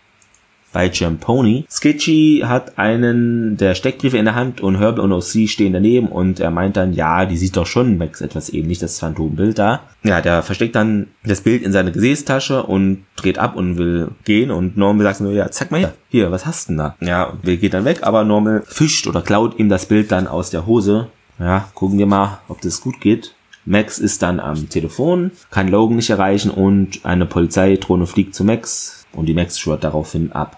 bei 0.78 0.92
Jamponi. 0.94 1.64
Sketchy 1.68 2.44
hat 2.46 2.78
einen 2.78 3.56
der 3.56 3.74
Steckbriefe 3.74 4.16
in 4.16 4.26
der 4.26 4.36
Hand 4.36 4.60
und 4.60 4.78
Herbie 4.78 5.00
und 5.00 5.10
OC 5.10 5.48
stehen 5.48 5.72
daneben 5.72 6.06
und 6.06 6.38
er 6.38 6.52
meint 6.52 6.76
dann, 6.76 6.92
ja, 6.92 7.26
die 7.26 7.36
sieht 7.36 7.56
doch 7.56 7.66
schon 7.66 7.98
Max 7.98 8.20
etwas 8.20 8.48
ähnlich, 8.54 8.78
das 8.78 9.00
Phantombild 9.00 9.58
da. 9.58 9.80
Ja, 10.04 10.20
der 10.20 10.44
versteckt 10.44 10.76
dann 10.76 11.08
das 11.24 11.40
Bild 11.40 11.62
in 11.62 11.72
seine 11.72 11.90
Gesäßtasche 11.90 12.62
und 12.62 13.04
dreht 13.16 13.40
ab 13.40 13.56
und 13.56 13.76
will 13.76 14.12
gehen 14.22 14.52
und 14.52 14.76
Norman 14.76 15.02
sagt 15.02 15.20
nur, 15.20 15.32
ja, 15.32 15.50
zeig 15.50 15.72
mal 15.72 15.78
hier, 15.78 15.94
hier, 16.10 16.30
was 16.30 16.46
hast 16.46 16.68
du 16.68 16.74
denn 16.74 16.78
da? 16.78 16.96
Ja, 17.00 17.32
will 17.42 17.56
geht 17.56 17.74
dann 17.74 17.84
weg, 17.84 18.04
aber 18.04 18.22
Normal 18.22 18.62
fischt 18.64 19.08
oder 19.08 19.22
klaut 19.22 19.58
ihm 19.58 19.68
das 19.68 19.86
Bild 19.86 20.12
dann 20.12 20.28
aus 20.28 20.50
der 20.50 20.64
Hose. 20.66 21.08
Ja, 21.40 21.68
gucken 21.74 21.98
wir 21.98 22.06
mal, 22.06 22.38
ob 22.46 22.60
das 22.60 22.80
gut 22.80 23.00
geht. 23.00 23.34
Max 23.64 23.98
ist 23.98 24.22
dann 24.22 24.38
am 24.38 24.68
Telefon, 24.68 25.32
kann 25.50 25.66
Logan 25.66 25.96
nicht 25.96 26.10
erreichen 26.10 26.52
und 26.52 27.00
eine 27.04 27.26
Polizeidrohne 27.26 28.06
fliegt 28.06 28.36
zu 28.36 28.44
Max 28.44 29.06
und 29.12 29.26
die 29.26 29.34
Max 29.34 29.58
schwört 29.58 29.82
daraufhin 29.82 30.30
ab. 30.30 30.56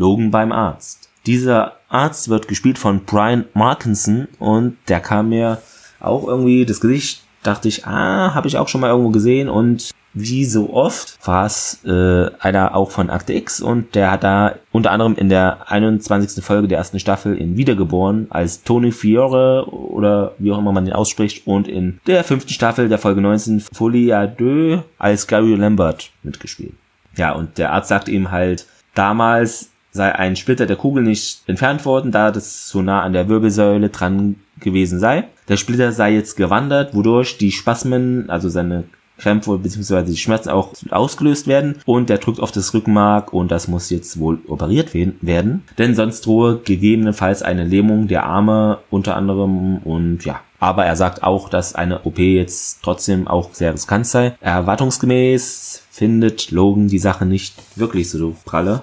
Logan 0.00 0.30
beim 0.30 0.50
Arzt. 0.50 1.08
Dieser 1.26 1.76
Arzt 1.88 2.30
wird 2.30 2.48
gespielt 2.48 2.78
von 2.78 3.04
Brian 3.04 3.44
Markinson 3.52 4.26
und 4.38 4.78
der 4.88 5.00
kam 5.00 5.28
mir 5.28 5.60
auch 6.00 6.26
irgendwie 6.26 6.64
das 6.64 6.80
Gesicht, 6.80 7.22
dachte 7.42 7.68
ich, 7.68 7.86
ah, 7.86 8.34
habe 8.34 8.48
ich 8.48 8.56
auch 8.56 8.68
schon 8.68 8.80
mal 8.80 8.88
irgendwo 8.88 9.10
gesehen 9.10 9.48
und 9.48 9.90
wie 10.12 10.44
so 10.44 10.72
oft 10.72 11.18
war 11.24 11.46
es 11.46 11.84
äh, 11.84 12.30
einer 12.40 12.74
auch 12.74 12.90
von 12.90 13.10
Akte 13.10 13.32
X 13.34 13.60
und 13.60 13.94
der 13.94 14.10
hat 14.10 14.24
da 14.24 14.56
unter 14.72 14.90
anderem 14.90 15.14
in 15.14 15.28
der 15.28 15.70
21. 15.70 16.42
Folge 16.42 16.66
der 16.66 16.78
ersten 16.78 16.98
Staffel 16.98 17.36
in 17.36 17.56
Wiedergeboren 17.56 18.26
als 18.30 18.64
Tony 18.64 18.90
Fiore 18.90 19.66
oder 19.70 20.32
wie 20.38 20.50
auch 20.50 20.58
immer 20.58 20.72
man 20.72 20.86
den 20.86 20.94
ausspricht 20.94 21.46
und 21.46 21.68
in 21.68 22.00
der 22.06 22.24
fünften 22.24 22.50
Staffel 22.50 22.88
der 22.88 22.98
Folge 22.98 23.20
19 23.20 23.60
Folia 23.72 24.34
2 24.36 24.82
als 24.98 25.26
Gary 25.26 25.54
Lambert 25.54 26.10
mitgespielt. 26.22 26.74
Ja, 27.16 27.32
und 27.32 27.58
der 27.58 27.72
Arzt 27.72 27.88
sagt 27.88 28.08
ihm 28.08 28.30
halt, 28.30 28.66
damals 28.94 29.70
sei 29.92 30.14
ein 30.14 30.36
Splitter 30.36 30.66
der 30.66 30.76
Kugel 30.76 31.02
nicht 31.02 31.42
entfernt 31.46 31.84
worden, 31.84 32.12
da 32.12 32.30
das 32.30 32.68
so 32.68 32.82
nah 32.82 33.02
an 33.02 33.12
der 33.12 33.28
Wirbelsäule 33.28 33.88
dran 33.88 34.36
gewesen 34.60 34.98
sei. 34.98 35.24
Der 35.48 35.56
Splitter 35.56 35.92
sei 35.92 36.14
jetzt 36.14 36.36
gewandert, 36.36 36.94
wodurch 36.94 37.38
die 37.38 37.52
Spasmen, 37.52 38.30
also 38.30 38.48
seine 38.48 38.84
Krämpfe 39.20 39.58
bzw. 39.58 40.02
die 40.02 40.16
Schmerzen 40.16 40.48
auch 40.48 40.72
ausgelöst 40.90 41.46
werden 41.46 41.76
und 41.84 42.08
der 42.08 42.18
drückt 42.18 42.40
auf 42.40 42.52
das 42.52 42.74
Rückenmark 42.74 43.32
und 43.32 43.50
das 43.50 43.68
muss 43.68 43.90
jetzt 43.90 44.18
wohl 44.18 44.38
operiert 44.48 44.94
werden, 44.94 45.62
denn 45.78 45.94
sonst 45.94 46.26
drohe 46.26 46.58
gegebenenfalls 46.58 47.42
eine 47.42 47.64
Lähmung 47.64 48.08
der 48.08 48.24
Arme 48.24 48.78
unter 48.90 49.16
anderem 49.16 49.78
und 49.78 50.24
ja. 50.24 50.40
Aber 50.58 50.84
er 50.84 50.96
sagt 50.96 51.22
auch, 51.22 51.48
dass 51.48 51.74
eine 51.74 52.02
OP 52.04 52.18
jetzt 52.18 52.80
trotzdem 52.82 53.26
auch 53.26 53.54
sehr 53.54 53.72
riskant 53.72 54.06
sei. 54.06 54.34
Erwartungsgemäß 54.42 55.84
findet 55.90 56.50
Logan 56.50 56.88
die 56.88 56.98
Sache 56.98 57.24
nicht 57.24 57.54
wirklich 57.76 58.10
so 58.10 58.36
pralle. 58.44 58.82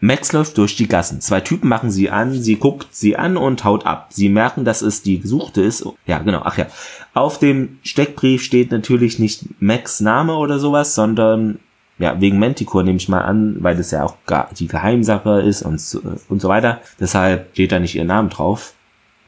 Max 0.00 0.32
läuft 0.32 0.58
durch 0.58 0.76
die 0.76 0.86
Gassen. 0.86 1.20
Zwei 1.20 1.40
Typen 1.40 1.68
machen 1.68 1.90
sie 1.90 2.10
an, 2.10 2.32
sie 2.32 2.56
guckt 2.56 2.88
sie 2.94 3.16
an 3.16 3.36
und 3.36 3.64
haut 3.64 3.84
ab. 3.84 4.08
Sie 4.10 4.28
merken, 4.28 4.64
dass 4.64 4.82
es 4.82 5.02
die 5.02 5.20
Gesuchte 5.20 5.62
ist. 5.62 5.84
Ja, 6.06 6.18
genau, 6.18 6.42
ach 6.44 6.58
ja. 6.58 6.66
Auf 7.14 7.38
dem 7.38 7.78
Steckbrief 7.82 8.42
steht 8.42 8.70
natürlich 8.70 9.18
nicht 9.18 9.60
Max 9.60 10.00
Name 10.00 10.36
oder 10.36 10.58
sowas, 10.58 10.94
sondern 10.94 11.58
ja, 11.98 12.20
wegen 12.20 12.38
Manticore 12.38 12.84
nehme 12.84 12.98
ich 12.98 13.08
mal 13.08 13.22
an, 13.22 13.56
weil 13.58 13.76
das 13.76 13.90
ja 13.90 14.04
auch 14.04 14.16
die 14.56 14.68
Geheimsache 14.68 15.40
ist 15.40 15.62
und 15.62 15.80
so, 15.80 16.00
und 16.28 16.40
so 16.40 16.48
weiter. 16.48 16.80
Deshalb 17.00 17.48
steht 17.52 17.72
da 17.72 17.80
nicht 17.80 17.96
ihr 17.96 18.04
Name 18.04 18.28
drauf. 18.28 18.74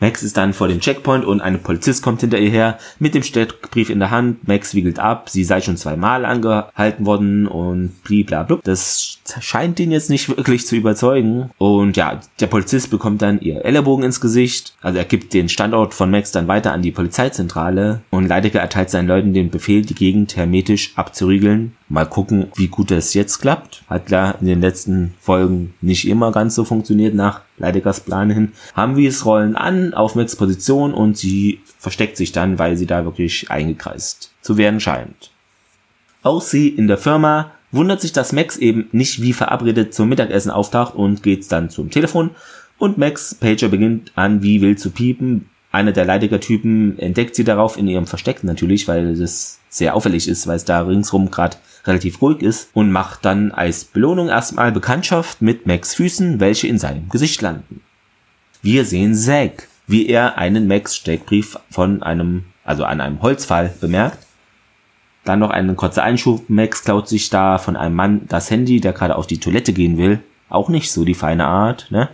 Max 0.00 0.22
ist 0.22 0.38
dann 0.38 0.54
vor 0.54 0.68
dem 0.68 0.80
Checkpoint 0.80 1.26
und 1.26 1.42
ein 1.42 1.62
Polizist 1.62 2.02
kommt 2.02 2.22
hinter 2.22 2.38
ihr 2.38 2.50
her 2.50 2.78
mit 2.98 3.14
dem 3.14 3.22
Steckbrief 3.22 3.90
in 3.90 3.98
der 3.98 4.10
Hand. 4.10 4.48
Max 4.48 4.74
wiegelt 4.74 4.98
ab, 4.98 5.28
sie 5.28 5.44
sei 5.44 5.60
schon 5.60 5.76
zweimal 5.76 6.24
angehalten 6.24 7.04
worden 7.04 7.46
und 7.46 7.92
blablabla. 8.02 8.60
Das 8.64 9.18
scheint 9.40 9.78
ihn 9.78 9.90
jetzt 9.90 10.08
nicht 10.08 10.28
wirklich 10.28 10.66
zu 10.66 10.74
überzeugen. 10.74 11.50
Und 11.58 11.98
ja, 11.98 12.18
der 12.40 12.46
Polizist 12.46 12.90
bekommt 12.90 13.20
dann 13.20 13.40
ihr 13.40 13.64
Ellerbogen 13.64 14.04
ins 14.04 14.22
Gesicht. 14.22 14.74
Also 14.80 14.98
er 14.98 15.04
gibt 15.04 15.34
den 15.34 15.50
Standort 15.50 15.92
von 15.92 16.10
Max 16.10 16.32
dann 16.32 16.48
weiter 16.48 16.72
an 16.72 16.82
die 16.82 16.92
Polizeizentrale 16.92 18.00
und 18.10 18.26
Leidecker 18.26 18.60
erteilt 18.60 18.88
seinen 18.88 19.08
Leuten 19.08 19.34
den 19.34 19.50
Befehl, 19.50 19.82
die 19.82 19.94
Gegend 19.94 20.34
hermetisch 20.34 20.92
abzuriegeln. 20.96 21.74
Mal 21.90 22.06
gucken, 22.06 22.46
wie 22.54 22.68
gut 22.68 22.90
es 22.90 23.14
jetzt 23.14 23.40
klappt. 23.40 23.82
Hat 23.88 24.06
klar 24.06 24.36
in 24.40 24.46
den 24.46 24.60
letzten 24.60 25.14
Folgen 25.20 25.74
nicht 25.80 26.08
immer 26.08 26.32
ganz 26.32 26.54
so 26.54 26.64
funktioniert 26.64 27.14
nach 27.14 27.42
Leidegers 27.60 28.00
Plan 28.00 28.30
hin. 28.30 28.52
Es 28.98 29.24
rollen 29.24 29.54
an 29.54 29.94
auf 29.94 30.16
Max 30.16 30.34
Position 30.34 30.92
und 30.92 31.16
sie 31.16 31.60
versteckt 31.78 32.16
sich 32.16 32.32
dann, 32.32 32.58
weil 32.58 32.76
sie 32.76 32.86
da 32.86 33.04
wirklich 33.04 33.50
eingekreist 33.50 34.32
zu 34.40 34.56
werden 34.56 34.80
scheint. 34.80 35.30
Auch 36.22 36.42
sie 36.42 36.68
in 36.68 36.88
der 36.88 36.98
Firma 36.98 37.52
wundert 37.72 38.00
sich, 38.00 38.12
dass 38.12 38.32
Max 38.32 38.56
eben 38.56 38.88
nicht 38.92 39.22
wie 39.22 39.32
verabredet 39.32 39.94
zum 39.94 40.08
Mittagessen 40.08 40.50
auftaucht 40.50 40.94
und 40.94 41.22
geht 41.22 41.50
dann 41.52 41.70
zum 41.70 41.90
Telefon 41.90 42.30
und 42.78 42.98
Max 42.98 43.34
Pager 43.34 43.68
beginnt 43.68 44.12
an 44.16 44.42
wie 44.42 44.60
wild 44.60 44.80
zu 44.80 44.90
piepen. 44.90 45.48
Einer 45.72 45.92
der 45.92 46.04
Leidiger-Typen 46.04 46.98
entdeckt 46.98 47.36
sie 47.36 47.44
darauf 47.44 47.76
in 47.76 47.86
ihrem 47.86 48.06
Versteck 48.06 48.42
natürlich, 48.42 48.88
weil 48.88 49.14
das 49.14 49.60
sehr 49.68 49.94
auffällig 49.94 50.26
ist, 50.26 50.48
weil 50.48 50.56
es 50.56 50.64
da 50.64 50.80
ringsrum 50.80 51.30
gerade 51.30 51.58
relativ 51.86 52.20
ruhig 52.22 52.42
ist 52.42 52.70
und 52.74 52.92
macht 52.92 53.24
dann 53.24 53.52
als 53.52 53.84
Belohnung 53.84 54.28
erstmal 54.28 54.72
Bekanntschaft 54.72 55.42
mit 55.42 55.66
Max 55.66 55.94
Füßen, 55.94 56.40
welche 56.40 56.66
in 56.66 56.78
seinem 56.78 57.08
Gesicht 57.08 57.40
landen. 57.42 57.82
Wir 58.62 58.84
sehen 58.84 59.14
Zack, 59.14 59.68
wie 59.86 60.06
er 60.06 60.38
einen 60.38 60.68
Max 60.68 60.96
Steckbrief 60.96 61.58
von 61.70 62.02
einem, 62.02 62.44
also 62.64 62.84
an 62.84 63.00
einem 63.00 63.22
Holzpfahl 63.22 63.74
bemerkt. 63.80 64.26
Dann 65.24 65.38
noch 65.38 65.50
ein 65.50 65.76
kurzer 65.76 66.02
Einschub. 66.02 66.48
Max 66.48 66.84
klaut 66.84 67.08
sich 67.08 67.30
da 67.30 67.58
von 67.58 67.76
einem 67.76 67.94
Mann 67.94 68.22
das 68.28 68.50
Handy, 68.50 68.80
der 68.80 68.92
gerade 68.92 69.16
auf 69.16 69.26
die 69.26 69.40
Toilette 69.40 69.72
gehen 69.72 69.98
will. 69.98 70.20
Auch 70.48 70.68
nicht 70.68 70.90
so 70.90 71.04
die 71.04 71.14
feine 71.14 71.46
Art, 71.46 71.88
ne? 71.90 72.08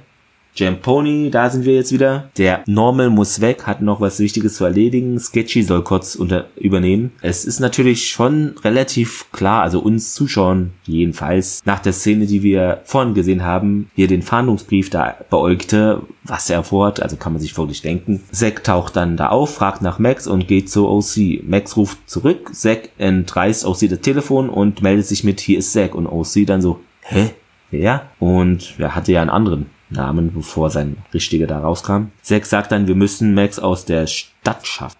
Jamponi, 0.57 1.31
da 1.31 1.51
sind 1.51 1.67
wir 1.67 1.75
jetzt 1.75 1.93
wieder. 1.93 2.31
Der 2.39 2.63
Normal 2.67 3.11
muss 3.11 3.41
weg, 3.43 3.67
hat 3.67 3.83
noch 3.83 4.01
was 4.01 4.19
Wichtiges 4.21 4.57
zu 4.57 4.65
erledigen. 4.65 5.21
Sketchy 5.21 5.63
soll 5.63 5.83
kurz 5.83 6.15
unter 6.15 6.47
übernehmen. 6.57 7.13
Es 7.21 7.45
ist 7.45 7.61
natürlich 7.61 8.09
schon 8.09 8.55
relativ 8.65 9.31
klar, 9.33 9.63
also 9.63 9.81
uns 9.81 10.15
Zuschauern 10.15 10.73
jedenfalls, 10.85 11.63
nach 11.67 11.81
der 11.81 11.93
Szene, 11.93 12.27
die 12.27 12.43
wir 12.43 12.81
vorhin 12.85 13.13
gesehen 13.13 13.45
haben, 13.45 13.91
hier 13.95 14.09
den 14.09 14.23
Fahndungsbrief 14.23 14.89
da 14.89 15.15
beäugte, 15.29 16.03
was 16.25 16.49
er 16.49 16.65
vorhat, 16.65 17.03
also 17.03 17.17
kann 17.17 17.33
man 17.33 17.43
sich 17.43 17.57
wirklich 17.57 17.83
denken. 17.83 18.23
Zack 18.33 18.65
taucht 18.65 18.97
dann 18.97 19.17
da 19.19 19.29
auf, 19.29 19.55
fragt 19.55 19.83
nach 19.83 19.99
Max 19.99 20.27
und 20.27 20.49
geht 20.49 20.71
zu 20.71 20.89
OC. 20.89 21.43
Max 21.47 21.77
ruft 21.77 21.99
zurück, 22.09 22.55
Zack 22.55 22.91
entreißt 22.97 23.67
OC 23.67 23.91
das 23.91 24.01
Telefon 24.01 24.49
und 24.49 24.81
meldet 24.81 25.07
sich 25.07 25.23
mit, 25.23 25.41
hier 25.41 25.59
ist 25.59 25.73
Zack 25.73 25.95
und 25.95 26.07
OC 26.07 26.47
dann 26.47 26.63
so, 26.63 26.81
hä? 27.03 27.31
Wer? 27.71 28.11
Und 28.21 28.75
er 28.79 28.95
hatte 28.95 29.13
ja 29.13 29.21
einen 29.21 29.31
anderen. 29.31 29.67
Namen, 29.90 30.33
bevor 30.35 30.71
sein 30.71 30.97
richtiger 31.14 31.47
da 31.47 31.61
rauskam. 31.61 32.07
Zack 32.23 32.47
sagt 32.47 32.73
dann, 32.73 32.87
wir 32.88 32.95
müssen 32.95 33.35
Max 33.35 33.59
aus 33.59 33.85
der 33.85 34.07
Stadt 34.07 34.66
schaffen. 34.66 34.99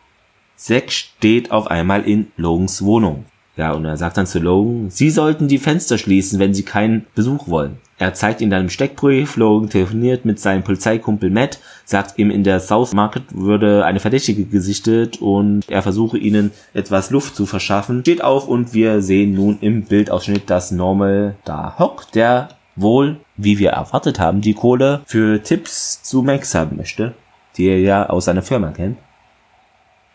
Zack 0.57 0.91
steht 0.91 1.51
auf 1.51 1.67
einmal 1.67 2.03
in 2.03 2.29
Logans 2.37 2.83
Wohnung. 2.83 3.27
Ja, 3.57 3.73
und 3.73 3.87
er 3.87 3.97
sagt 3.97 4.19
dann 4.19 4.27
zu 4.27 4.39
Logan, 4.39 4.91
Sie 4.91 5.09
sollten 5.09 5.49
die 5.49 5.59
Fenster 5.59 5.97
schließen, 5.97 6.39
wenn 6.39 6.53
Sie 6.53 6.63
keinen 6.63 7.07
Besuch 7.15 7.49
wollen. 7.49 7.79
Er 7.99 8.13
zeigt 8.13 8.43
ihm 8.43 8.51
dann 8.51 8.65
im 8.65 8.71
Steckbrief, 8.71 9.37
Logan 9.37 9.71
telefoniert 9.71 10.27
mit 10.27 10.39
seinem 10.39 10.63
Polizeikumpel 10.63 11.31
Matt, 11.31 11.59
sagt 11.87 12.19
ihm, 12.19 12.31
in 12.31 12.45
der 12.45 12.61
South 12.61 12.93
Market 12.93 13.23
würde 13.31 13.87
eine 13.87 14.01
Verdächtige 14.01 14.45
gesichtet 14.45 15.23
und 15.23 15.71
er 15.71 15.81
versuche 15.81 16.19
ihnen 16.19 16.51
etwas 16.75 17.11
Luft 17.11 17.35
zu 17.35 17.47
verschaffen. 17.47 18.03
Steht 18.03 18.23
auf 18.23 18.47
und 18.47 18.75
wir 18.75 19.01
sehen 19.01 19.33
nun 19.33 19.57
im 19.63 19.85
Bildausschnitt, 19.85 20.51
dass 20.51 20.73
Normal 20.73 21.37
da 21.47 21.79
hockt, 21.79 22.15
der 22.15 22.51
wohl, 22.77 23.17
wie 23.37 23.59
wir 23.59 23.71
erwartet 23.71 24.21
haben, 24.21 24.41
die 24.41 24.55
Kohle 24.55 25.01
für 25.07 25.43
Tipps 25.43 26.03
zu 26.03 26.23
Max 26.23 26.55
haben 26.55 26.77
möchte, 26.77 27.15
die 27.57 27.67
er 27.67 27.81
ja 27.81 28.09
aus 28.09 28.27
seiner 28.27 28.43
Firma 28.43 28.71
kennt. 28.71 28.99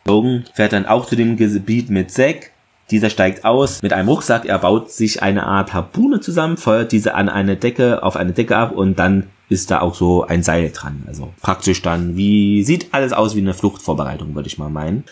Logan 0.06 0.46
fährt 0.54 0.74
dann 0.74 0.86
auch 0.86 1.06
zu 1.06 1.16
dem 1.16 1.38
Gebiet 1.38 1.90
mit 1.90 2.12
Zack. 2.12 2.52
Dieser 2.90 3.10
steigt 3.10 3.46
aus 3.46 3.82
mit 3.82 3.94
einem 3.94 4.10
Rucksack, 4.10 4.46
er 4.46 4.60
baut 4.60 4.92
sich 4.92 5.24
eine 5.24 5.46
Art 5.46 5.74
Harpune 5.74 6.20
zusammen, 6.20 6.58
feuert 6.58 6.92
diese 6.92 7.14
an 7.14 7.30
eine 7.30 7.56
Decke, 7.56 8.04
auf 8.04 8.16
eine 8.16 8.34
Decke 8.34 8.58
ab 8.58 8.72
und 8.72 9.00
dann 9.00 9.28
ist 9.48 9.72
da 9.72 9.82
auch 9.82 9.96
so 9.96 10.26
ein 10.26 10.44
Seil 10.44 10.72
dran. 10.72 11.04
Also 11.08 11.34
praktisch 11.42 11.82
dann, 11.82 12.16
wie, 12.16 12.64
sieht 12.64 12.94
alles 12.94 13.14
aus 13.14 13.36
wie 13.36 13.40
eine 13.40 13.54
Fluchtvorbereitung, 13.54 14.34
würde 14.36 14.48
ich 14.48 14.58
mal 14.58 14.70
meinen. 14.70 15.04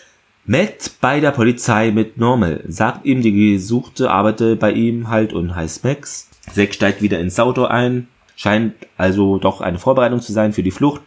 Matt 0.46 0.92
bei 1.00 1.20
der 1.20 1.30
Polizei 1.30 1.90
mit 1.90 2.18
Normal, 2.18 2.64
sagt 2.66 3.04
ihm, 3.06 3.22
die 3.22 3.52
Gesuchte 3.52 4.10
arbeite 4.10 4.56
bei 4.56 4.72
ihm 4.72 5.08
halt 5.08 5.32
und 5.32 5.54
heißt 5.54 5.84
Max. 5.84 6.29
Zack 6.52 6.74
steigt 6.74 7.02
wieder 7.02 7.20
ins 7.20 7.38
Auto 7.38 7.64
ein, 7.64 8.08
scheint 8.36 8.74
also 8.96 9.38
doch 9.38 9.60
eine 9.60 9.78
Vorbereitung 9.78 10.20
zu 10.20 10.32
sein 10.32 10.52
für 10.52 10.62
die 10.62 10.70
Flucht. 10.70 11.02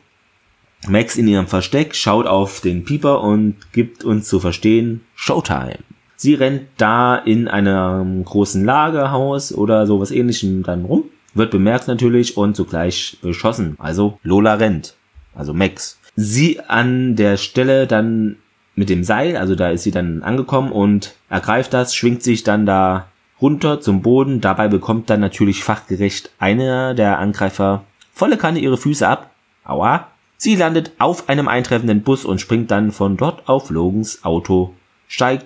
Max 0.88 1.16
in 1.16 1.28
ihrem 1.28 1.48
Versteck 1.48 1.96
schaut 1.96 2.28
auf 2.28 2.60
den 2.60 2.84
Pieper 2.84 3.22
und 3.22 3.56
gibt 3.72 4.04
uns 4.04 4.28
zu 4.28 4.40
verstehen, 4.40 5.02
Showtime. 5.16 5.80
Sie 6.16 6.36
rennt 6.36 6.64
da 6.78 7.16
in 7.16 7.48
einem 7.48 8.24
großen 8.24 8.64
Lagerhaus 8.64 9.54
oder 9.54 9.88
sowas 9.88 10.12
ähnlichem 10.12 10.64
dann 10.64 10.86
rum, 10.86 11.06
wird 11.34 11.52
bemerkt 11.52 11.88
natürlich 11.88 12.38
und 12.38 12.56
zugleich 12.56 13.18
beschossen. 13.22 13.76
Also 13.80 14.20
Lola 14.24 14.56
rennt, 14.56 14.96
also 15.36 15.54
Max. 15.54 16.00
Sie 16.16 16.60
an 16.60 17.16
der 17.16 17.38
Stelle 17.38 17.88
dann 17.88 18.38
mit 18.76 18.90
dem 18.90 19.04
Seil, 19.04 19.38
also 19.38 19.56
da 19.56 19.70
ist 19.70 19.84
sie 19.84 19.92
dann 19.92 20.24
angekommen 20.24 20.72
und 20.72 21.16
ergreift 21.30 21.74
das, 21.74 21.96
schwingt 21.96 22.24
sich 22.24 22.44
dann 22.44 22.66
da 22.66 23.08
runter 23.44 23.82
zum 23.82 24.02
Boden. 24.02 24.42
Dabei 24.42 24.68
bekommt 24.70 25.12
dann 25.12 25.20
natürlich 25.20 25.64
fachgerecht 25.64 26.32
einer 26.40 26.96
der 26.96 27.20
Angreifer 27.20 27.84
volle 28.14 28.38
Kanne 28.38 28.60
ihre 28.60 28.78
Füße 28.78 29.08
ab. 29.08 29.30
Aua. 29.66 30.08
Sie 30.38 30.56
landet 30.56 30.92
auf 30.98 31.30
einem 31.30 31.48
eintreffenden 31.48 32.02
Bus 32.02 32.26
und 32.26 32.42
springt 32.42 32.72
dann 32.72 32.92
von 32.92 33.16
dort 33.16 33.48
auf 33.48 33.70
Logans 33.70 34.26
Auto, 34.26 34.74
steigt 35.08 35.46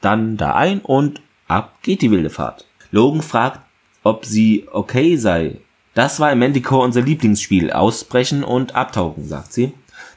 dann 0.00 0.36
da 0.36 0.54
ein 0.54 0.80
und 0.80 1.20
ab 1.46 1.74
geht 1.82 2.02
die 2.02 2.10
wilde 2.10 2.30
Fahrt. 2.30 2.66
Logan 2.90 3.22
fragt, 3.22 3.60
ob 4.02 4.24
sie 4.24 4.66
okay 4.72 5.16
sei. 5.16 5.58
Das 5.94 6.18
war 6.18 6.32
im 6.32 6.40
Manticore 6.40 6.84
unser 6.84 7.02
Lieblingsspiel. 7.02 7.70
Ausbrechen 7.70 8.42
und 8.42 8.74
abtauchen, 8.74 9.28
sagt 9.28 9.52
sie. 9.52 9.72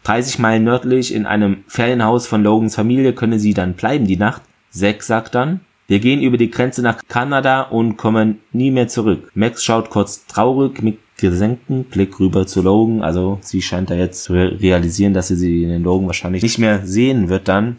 30 0.05 0.39
Meilen 0.39 0.63
nördlich 0.63 1.13
in 1.13 1.25
einem 1.25 1.63
Ferienhaus 1.67 2.25
von 2.25 2.43
Logans 2.43 2.75
Familie 2.75 3.13
könne 3.13 3.39
sie 3.39 3.53
dann 3.53 3.73
bleiben 3.73 4.07
die 4.07 4.17
Nacht. 4.17 4.41
Zack 4.71 5.03
sagt 5.03 5.35
dann, 5.35 5.59
wir 5.87 5.99
gehen 5.99 6.21
über 6.21 6.37
die 6.37 6.49
Grenze 6.49 6.81
nach 6.81 6.99
Kanada 7.07 7.61
und 7.61 7.97
kommen 7.97 8.39
nie 8.51 8.71
mehr 8.71 8.87
zurück. 8.87 9.31
Max 9.35 9.63
schaut 9.63 9.89
kurz 9.89 10.25
traurig 10.25 10.81
mit 10.81 10.97
gesenktem 11.17 11.83
Blick 11.83 12.19
rüber 12.19 12.47
zu 12.47 12.61
Logan. 12.61 13.01
Also 13.01 13.37
sie 13.41 13.61
scheint 13.61 13.89
da 13.89 13.95
jetzt 13.95 14.23
zu 14.23 14.33
realisieren, 14.33 15.13
dass 15.13 15.27
sie 15.27 15.65
den 15.65 15.83
Logan 15.83 16.07
wahrscheinlich 16.07 16.43
nicht 16.43 16.57
mehr 16.57 16.85
sehen 16.85 17.29
wird 17.29 17.47
dann. 17.47 17.77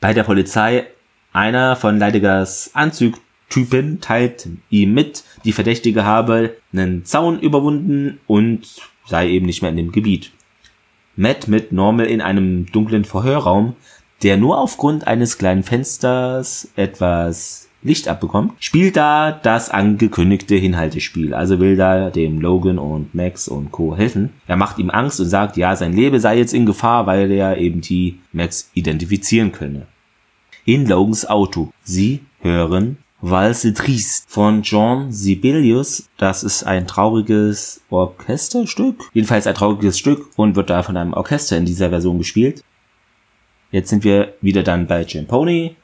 Bei 0.00 0.12
der 0.12 0.24
Polizei 0.24 0.86
einer 1.32 1.76
von 1.76 1.98
Leidigers 1.98 2.70
Anzugtypen 2.74 4.00
teilt 4.00 4.48
ihm 4.70 4.94
mit, 4.94 5.24
die 5.44 5.52
Verdächtige 5.52 6.04
habe 6.04 6.56
einen 6.72 7.04
Zaun 7.04 7.40
überwunden 7.40 8.20
und 8.26 8.66
sei 9.06 9.28
eben 9.30 9.46
nicht 9.46 9.62
mehr 9.62 9.70
in 9.70 9.76
dem 9.76 9.92
Gebiet. 9.92 10.32
Matt 11.16 11.48
mit 11.48 11.72
Normal 11.72 12.06
in 12.06 12.20
einem 12.20 12.66
dunklen 12.66 13.06
Verhörraum 13.06 13.74
der 14.22 14.36
nur 14.36 14.58
aufgrund 14.58 15.06
eines 15.06 15.38
kleinen 15.38 15.62
Fensters 15.62 16.68
etwas 16.76 17.68
Licht 17.82 18.08
abbekommt, 18.08 18.52
spielt 18.58 18.96
da 18.96 19.30
das 19.30 19.70
angekündigte 19.70 20.56
Hinhaltespiel. 20.56 21.34
Also 21.34 21.60
will 21.60 21.76
da 21.76 22.10
dem 22.10 22.40
Logan 22.40 22.78
und 22.78 23.14
Max 23.14 23.48
und 23.48 23.70
Co. 23.70 23.96
helfen. 23.96 24.30
Er 24.46 24.56
macht 24.56 24.78
ihm 24.78 24.90
Angst 24.90 25.20
und 25.20 25.28
sagt, 25.28 25.56
ja, 25.56 25.76
sein 25.76 25.92
Leben 25.92 26.18
sei 26.18 26.38
jetzt 26.38 26.52
in 26.52 26.66
Gefahr, 26.66 27.06
weil 27.06 27.30
er 27.30 27.58
eben 27.58 27.80
die 27.80 28.18
Max 28.32 28.70
identifizieren 28.74 29.52
könne. 29.52 29.86
In 30.64 30.86
Logans 30.86 31.26
Auto. 31.26 31.70
Sie 31.84 32.20
hören 32.40 32.98
Valse 33.20 33.72
Triste 33.72 34.26
von 34.28 34.62
John 34.62 35.12
Sibelius. 35.12 36.08
Das 36.18 36.42
ist 36.42 36.64
ein 36.64 36.86
trauriges 36.86 37.80
Orchesterstück. 37.88 39.08
Jedenfalls 39.14 39.46
ein 39.46 39.54
trauriges 39.54 39.98
Stück 39.98 40.28
und 40.36 40.56
wird 40.56 40.70
da 40.70 40.82
von 40.82 40.96
einem 40.96 41.14
Orchester 41.14 41.56
in 41.56 41.64
dieser 41.64 41.90
Version 41.90 42.18
gespielt. 42.18 42.62
Jetzt 43.70 43.90
sind 43.90 44.04
wir 44.04 44.34
wieder 44.40 44.62
dann 44.62 44.86
bei 44.86 45.02
Jim 45.02 45.26
Pony. 45.26 45.76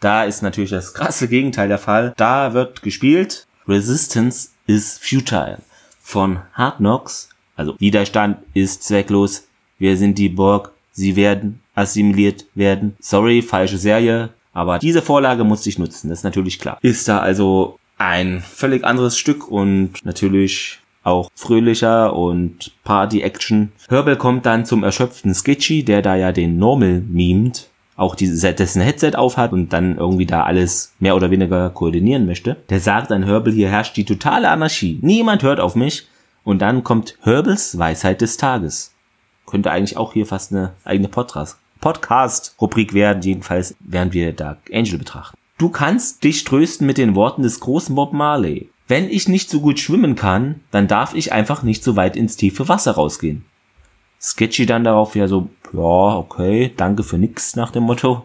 Da 0.00 0.24
ist 0.24 0.42
natürlich 0.42 0.70
das 0.70 0.94
krasse 0.94 1.28
Gegenteil 1.28 1.68
der 1.68 1.78
Fall. 1.78 2.14
Da 2.16 2.54
wird 2.54 2.82
gespielt 2.82 3.46
Resistance 3.66 4.50
is 4.66 4.98
futile 4.98 5.58
von 6.00 6.40
Hard 6.54 6.78
Knocks. 6.78 7.28
Also 7.56 7.74
Widerstand 7.78 8.38
ist 8.54 8.84
zwecklos. 8.84 9.48
Wir 9.78 9.96
sind 9.96 10.18
die 10.18 10.28
Borg. 10.28 10.72
Sie 10.92 11.16
werden 11.16 11.60
assimiliert 11.74 12.46
werden. 12.54 12.96
Sorry, 13.00 13.42
falsche 13.42 13.78
Serie. 13.78 14.30
Aber 14.52 14.78
diese 14.78 15.02
Vorlage 15.02 15.44
musste 15.44 15.68
ich 15.68 15.78
nutzen. 15.78 16.08
Das 16.08 16.20
ist 16.20 16.24
natürlich 16.24 16.58
klar. 16.58 16.78
Ist 16.82 17.08
da 17.08 17.18
also 17.18 17.78
ein 17.98 18.40
völlig 18.40 18.84
anderes 18.84 19.18
Stück 19.18 19.48
und 19.48 20.04
natürlich 20.04 20.78
auch 21.08 21.30
fröhlicher 21.34 22.14
und 22.14 22.72
Party-Action. 22.84 23.72
Herbal 23.88 24.16
kommt 24.16 24.46
dann 24.46 24.64
zum 24.64 24.84
erschöpften 24.84 25.34
Sketchy, 25.34 25.84
der 25.84 26.02
da 26.02 26.14
ja 26.16 26.32
den 26.32 26.58
Normal 26.58 27.02
mimt, 27.08 27.68
auch 27.96 28.14
diese, 28.14 28.54
dessen 28.54 28.80
Headset 28.80 29.16
aufhat 29.16 29.52
und 29.52 29.72
dann 29.72 29.98
irgendwie 29.98 30.26
da 30.26 30.44
alles 30.44 30.94
mehr 31.00 31.16
oder 31.16 31.30
weniger 31.32 31.70
koordinieren 31.70 32.26
möchte. 32.26 32.56
Der 32.68 32.78
sagt 32.80 33.10
an 33.10 33.24
Herbal, 33.24 33.52
hier 33.52 33.68
herrscht 33.68 33.96
die 33.96 34.04
totale 34.04 34.48
Anarchie. 34.48 34.98
Niemand 35.02 35.42
hört 35.42 35.58
auf 35.58 35.74
mich. 35.74 36.06
Und 36.44 36.60
dann 36.62 36.84
kommt 36.84 37.18
Herbals 37.22 37.76
Weisheit 37.76 38.20
des 38.22 38.36
Tages. 38.36 38.94
Könnte 39.44 39.70
eigentlich 39.70 39.96
auch 39.98 40.12
hier 40.14 40.24
fast 40.24 40.52
eine 40.52 40.72
eigene 40.84 41.08
Podcast-Rubrik 41.08 42.94
werden, 42.94 43.22
jedenfalls 43.22 43.74
während 43.80 44.14
wir 44.14 44.32
Dark 44.32 44.58
Angel 44.72 44.98
betrachten. 44.98 45.36
Du 45.58 45.68
kannst 45.68 46.22
dich 46.24 46.44
trösten 46.44 46.86
mit 46.86 46.96
den 46.98 47.16
Worten 47.16 47.42
des 47.42 47.60
großen 47.60 47.94
Bob 47.94 48.12
Marley. 48.12 48.70
Wenn 48.88 49.10
ich 49.10 49.28
nicht 49.28 49.50
so 49.50 49.60
gut 49.60 49.78
schwimmen 49.78 50.16
kann, 50.16 50.60
dann 50.70 50.88
darf 50.88 51.14
ich 51.14 51.30
einfach 51.30 51.62
nicht 51.62 51.84
so 51.84 51.94
weit 51.94 52.16
ins 52.16 52.36
tiefe 52.36 52.68
Wasser 52.68 52.92
rausgehen. 52.92 53.44
Sketchy 54.18 54.64
dann 54.64 54.82
darauf 54.82 55.14
ja 55.14 55.28
so, 55.28 55.50
ja, 55.74 56.16
okay, 56.16 56.72
danke 56.74 57.02
für 57.02 57.18
nix 57.18 57.54
nach 57.54 57.70
dem 57.70 57.84
Motto. 57.84 58.24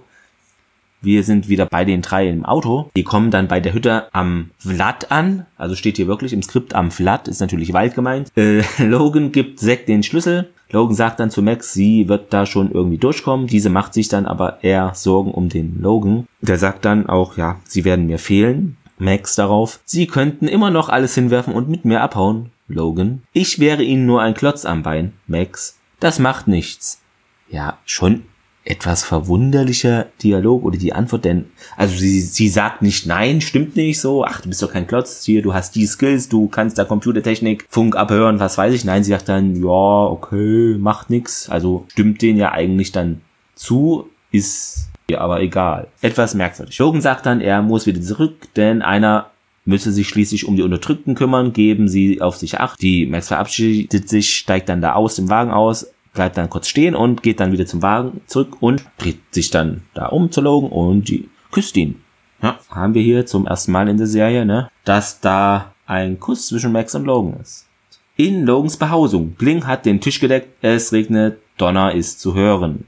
Wir 1.02 1.24
sind 1.24 1.50
wieder 1.50 1.66
bei 1.66 1.84
den 1.84 2.02
drei 2.02 2.30
im 2.30 2.46
Auto. 2.46 2.90
Die 2.96 3.04
kommen 3.04 3.30
dann 3.30 3.50
bei 3.50 3.60
der 3.60 3.74
Hütte 3.74 4.08
am 4.14 4.52
Vlad 4.58 5.12
an. 5.12 5.46
Also 5.58 5.76
steht 5.76 5.98
hier 5.98 6.08
wirklich 6.08 6.32
im 6.32 6.42
Skript 6.42 6.74
am 6.74 6.92
Vlad, 6.92 7.28
ist 7.28 7.42
natürlich 7.42 7.74
Wald 7.74 7.94
gemeint. 7.94 8.32
Äh, 8.38 8.64
Logan 8.82 9.34
gibt 9.34 9.60
Zack 9.60 9.86
den 9.86 10.02
Schlüssel. 10.02 10.50
Logan 10.72 10.96
sagt 10.96 11.20
dann 11.20 11.30
zu 11.30 11.42
Max, 11.42 11.74
sie 11.74 12.08
wird 12.08 12.32
da 12.32 12.46
schon 12.46 12.72
irgendwie 12.72 12.98
durchkommen. 12.98 13.48
Diese 13.48 13.70
macht 13.70 13.94
sich 13.94 14.08
dann 14.08 14.26
aber 14.26 14.64
eher 14.64 14.94
Sorgen 14.96 15.32
um 15.32 15.50
den 15.50 15.82
Logan. 15.82 16.26
Der 16.40 16.58
sagt 16.58 16.86
dann 16.86 17.08
auch, 17.08 17.36
ja, 17.36 17.60
sie 17.66 17.84
werden 17.84 18.08
mir 18.08 18.18
fehlen. 18.18 18.78
Max 19.04 19.36
darauf, 19.36 19.80
Sie 19.86 20.08
könnten 20.08 20.48
immer 20.48 20.70
noch 20.70 20.90
alles 20.90 21.16
hinwerfen 21.16 21.54
und 21.54 21.70
mit 21.70 21.86
mir 21.86 22.02
abhauen. 22.02 22.52
Logan, 22.68 23.24
ich 23.34 23.60
wäre 23.60 23.84
Ihnen 23.84 24.06
nur 24.06 24.22
ein 24.22 24.34
Klotz 24.34 24.66
am 24.66 24.84
Bein. 24.84 25.14
Max, 25.28 25.78
das 26.00 26.20
macht 26.20 26.48
nichts. 26.48 27.02
Ja, 27.50 27.78
schon 27.86 28.24
etwas 28.66 29.04
verwunderlicher 29.04 30.08
Dialog 30.24 30.64
oder 30.64 30.78
die 30.78 30.94
Antwort, 30.94 31.26
denn, 31.26 31.46
also 31.76 31.98
sie, 31.98 32.22
sie 32.22 32.48
sagt 32.48 32.82
nicht 32.82 33.06
nein, 33.06 33.42
stimmt 33.42 33.76
nicht 33.76 34.00
so, 34.00 34.24
ach, 34.24 34.40
du 34.40 34.48
bist 34.48 34.62
doch 34.64 34.72
kein 34.72 34.88
Klotz, 34.88 35.26
hier, 35.26 35.42
du 35.42 35.54
hast 35.54 35.76
die 35.76 35.86
Skills, 35.86 36.30
du 36.30 36.48
kannst 36.48 36.78
da 36.78 36.86
Computertechnik, 36.86 37.66
Funk 37.70 37.98
abhören, 37.98 38.40
was 38.40 38.58
weiß 38.58 38.74
ich. 38.74 38.86
Nein, 38.86 39.04
sie 39.04 39.12
sagt 39.12 39.28
dann, 39.28 39.62
ja, 39.62 39.68
okay, 39.68 40.78
macht 40.80 41.10
nix. 41.10 41.50
Also 41.50 41.86
stimmt 41.92 42.22
den 42.22 42.38
ja 42.38 42.54
eigentlich 42.54 42.94
dann 42.94 43.20
zu, 43.56 44.10
ist 44.32 44.90
aber 45.16 45.42
egal. 45.42 45.88
Etwas 46.02 46.34
merkwürdig. 46.34 46.78
Logan 46.80 47.02
sagt 47.02 47.26
dann, 47.26 47.42
er 47.42 47.62
muss 47.62 47.86
wieder 47.86 48.02
zurück, 48.02 48.54
denn 48.56 48.82
einer 48.82 49.28
müsse 49.66 49.92
sich 49.92 50.10
schließlich 50.10 50.48
um 50.48 50.56
die 50.56 50.62
Unterdrückten 50.62 51.16
kümmern, 51.16 51.54
geben 51.54 51.88
sie 51.88 52.22
auf 52.22 52.36
sich 52.36 52.60
acht. 52.60 52.82
Die 52.82 53.06
Max 53.06 53.28
verabschiedet 53.28 54.10
sich, 54.10 54.36
steigt 54.36 54.70
dann 54.70 54.82
da 54.82 54.94
aus 54.94 55.16
dem 55.16 55.30
Wagen 55.30 55.52
aus, 55.52 55.88
bleibt 56.14 56.38
dann 56.38 56.50
kurz 56.50 56.68
stehen 56.68 56.96
und 56.96 57.24
geht 57.24 57.40
dann 57.40 57.52
wieder 57.52 57.66
zum 57.66 57.82
Wagen 57.82 58.22
zurück 58.28 58.58
und 58.62 58.86
dreht 58.98 59.20
sich 59.32 59.50
dann 59.50 59.84
da 59.94 60.08
um 60.08 60.32
zu 60.32 60.42
Logan 60.42 60.70
und 60.70 61.10
die 61.10 61.30
küsst 61.52 61.78
ihn. 61.78 62.02
Ja, 62.42 62.60
haben 62.70 62.94
wir 62.94 63.02
hier 63.02 63.26
zum 63.26 63.48
ersten 63.48 63.72
Mal 63.72 63.88
in 63.88 63.98
der 63.98 64.08
Serie, 64.08 64.46
ne, 64.46 64.70
dass 64.84 65.22
da 65.22 65.74
ein 65.86 66.20
Kuss 66.20 66.48
zwischen 66.48 66.72
Max 66.72 66.94
und 66.94 67.06
Logan 67.06 67.40
ist. 67.42 67.68
In 68.16 68.46
Logans 68.46 68.78
Behausung. 68.78 69.32
Bling 69.32 69.66
hat 69.66 69.86
den 69.86 70.02
Tisch 70.02 70.20
gedeckt, 70.20 70.50
es 70.62 70.92
regnet, 70.92 71.40
Donner 71.58 71.94
ist 71.94 72.20
zu 72.20 72.36
hören. 72.36 72.86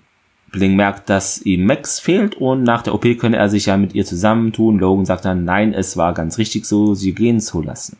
Bling 0.56 0.76
merkt, 0.76 1.10
dass 1.10 1.42
ihm 1.42 1.66
Max 1.66 2.00
fehlt 2.00 2.36
und 2.36 2.64
nach 2.64 2.82
der 2.82 2.96
OP 2.96 3.06
könne 3.20 3.38
er 3.38 3.50
sich 3.50 3.68
ja 3.68 3.78
mit 3.78 3.94
ihr 3.94 4.06
zusammentun. 4.06 4.80
Logan 4.80 5.06
sagt 5.06 5.26
dann, 5.26 5.44
nein, 5.44 5.74
es 5.74 5.98
war 5.98 6.14
ganz 6.14 6.38
richtig 6.38 6.66
so, 6.66 6.96
sie 6.96 7.14
gehen 7.14 7.40
zu 7.40 7.62
lassen. 7.62 7.98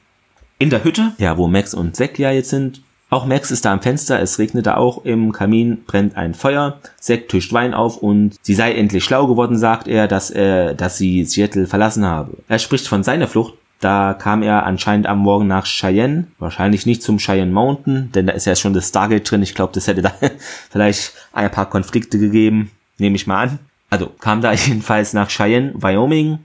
In 0.58 0.70
der 0.70 0.84
Hütte, 0.84 1.12
ja, 1.18 1.38
wo 1.38 1.48
Max 1.48 1.74
und 1.74 1.96
Zack 1.96 2.18
ja 2.18 2.32
jetzt 2.32 2.50
sind, 2.50 2.82
auch 3.10 3.26
Max 3.26 3.52
ist 3.52 3.66
da 3.66 3.74
am 3.74 3.82
Fenster, 3.82 4.20
es 4.20 4.40
regnet 4.40 4.66
da 4.66 4.78
auch, 4.78 5.06
im 5.06 5.32
Kamin 5.32 5.84
brennt 5.86 6.18
ein 6.18 6.34
Feuer, 6.34 6.80
Zack 7.00 7.30
tischt 7.30 7.54
Wein 7.54 7.74
auf 7.74 7.98
und 7.98 8.36
sie 8.42 8.56
sei 8.56 8.74
endlich 8.74 9.04
schlau 9.04 9.28
geworden, 9.28 9.58
sagt 9.58 9.88
er, 9.88 10.08
dass 10.08 10.32
er, 10.32 10.74
dass 10.74 10.98
sie 10.98 11.24
Seattle 11.26 11.68
verlassen 11.68 12.06
habe. 12.06 12.38
Er 12.48 12.58
spricht 12.58 12.88
von 12.88 13.04
seiner 13.04 13.28
Flucht, 13.28 13.54
da 13.80 14.14
kam 14.14 14.42
er 14.42 14.66
anscheinend 14.66 15.08
am 15.08 15.20
Morgen 15.20 15.48
nach 15.48 15.66
Cheyenne, 15.66 16.28
wahrscheinlich 16.40 16.86
nicht 16.86 17.04
zum 17.04 17.18
Cheyenne 17.18 17.52
Mountain, 17.52 18.12
denn 18.14 18.28
da 18.28 18.34
ist 18.34 18.46
ja 18.46 18.56
schon 18.56 18.74
das 18.74 18.90
Stargate 18.90 19.30
drin. 19.30 19.44
Ich 19.44 19.56
glaube, 19.56 19.74
das 19.74 19.88
hätte 19.88 20.02
da 20.02 20.14
vielleicht 20.72 21.14
ein 21.34 21.52
paar 21.52 21.70
Konflikte 21.70 22.18
gegeben, 22.18 22.72
nehme 22.98 23.16
ich 23.16 23.28
mal 23.28 23.44
an. 23.44 23.60
Also 23.90 24.08
kam 24.08 24.42
da 24.42 24.52
jedenfalls 24.54 25.14
nach 25.14 25.30
Cheyenne, 25.30 25.74
Wyoming, 25.76 26.40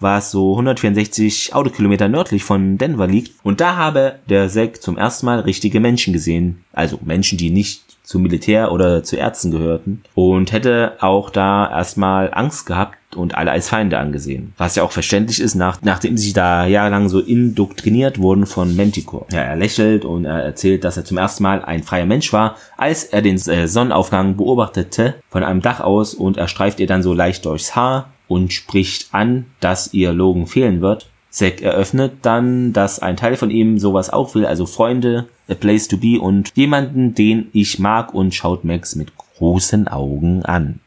was 0.00 0.30
so 0.30 0.52
164 0.52 1.54
Autokilometer 1.54 2.08
nördlich 2.08 2.44
von 2.44 2.78
Denver 2.78 3.06
liegt. 3.06 3.32
Und 3.44 3.60
da 3.60 3.76
habe 3.76 4.16
der 4.28 4.48
Zack 4.48 4.82
zum 4.82 4.98
ersten 4.98 5.26
Mal 5.26 5.40
richtige 5.40 5.80
Menschen 5.80 6.12
gesehen. 6.12 6.64
Also 6.72 6.98
Menschen, 7.02 7.38
die 7.38 7.50
nicht 7.50 7.82
zum 8.02 8.22
Militär 8.22 8.70
oder 8.70 9.02
zu 9.02 9.16
Ärzten 9.16 9.50
gehörten. 9.50 10.02
Und 10.14 10.52
hätte 10.52 10.96
auch 11.00 11.30
da 11.30 11.70
erstmal 11.70 12.32
Angst 12.34 12.66
gehabt 12.66 12.98
und 13.14 13.36
alle 13.36 13.50
als 13.50 13.68
Feinde 13.68 13.98
angesehen. 13.98 14.52
Was 14.56 14.76
ja 14.76 14.82
auch 14.82 14.92
verständlich 14.92 15.40
ist, 15.40 15.54
nach, 15.54 15.78
nachdem 15.82 16.16
sie 16.16 16.32
da 16.32 16.66
jahrelang 16.66 17.08
so 17.08 17.20
indoktriniert 17.20 18.18
wurden 18.18 18.46
von 18.46 18.76
Manticore. 18.76 19.26
Ja, 19.32 19.40
er 19.40 19.56
lächelt 19.56 20.04
und 20.04 20.24
er 20.24 20.42
erzählt, 20.42 20.84
dass 20.84 20.96
er 20.96 21.04
zum 21.04 21.18
ersten 21.18 21.42
Mal 21.42 21.64
ein 21.64 21.82
freier 21.82 22.06
Mensch 22.06 22.32
war, 22.32 22.56
als 22.76 23.04
er 23.04 23.22
den 23.22 23.36
äh, 23.36 23.68
Sonnenaufgang 23.68 24.36
beobachtete 24.36 25.14
von 25.30 25.42
einem 25.42 25.62
Dach 25.62 25.80
aus 25.80 26.14
und 26.14 26.36
er 26.36 26.48
streift 26.48 26.80
ihr 26.80 26.86
dann 26.86 27.02
so 27.02 27.14
leicht 27.14 27.44
durchs 27.44 27.76
Haar 27.76 28.10
und 28.28 28.52
spricht 28.52 29.12
an, 29.12 29.46
dass 29.60 29.92
ihr 29.92 30.12
Logan 30.12 30.46
fehlen 30.46 30.80
wird. 30.80 31.08
Zack 31.30 31.62
eröffnet 31.62 32.12
dann, 32.22 32.72
dass 32.72 33.00
ein 33.00 33.16
Teil 33.16 33.36
von 33.36 33.50
ihm 33.50 33.80
sowas 33.80 34.08
auch 34.08 34.36
will, 34.36 34.46
also 34.46 34.66
Freunde, 34.66 35.26
a 35.48 35.54
place 35.54 35.88
to 35.88 35.96
be 35.96 36.20
und 36.20 36.52
jemanden, 36.54 37.14
den 37.14 37.48
ich 37.52 37.80
mag 37.80 38.14
und 38.14 38.34
schaut 38.34 38.64
Max 38.64 38.94
mit 38.94 39.16
großen 39.16 39.88
Augen 39.88 40.44
an. 40.44 40.78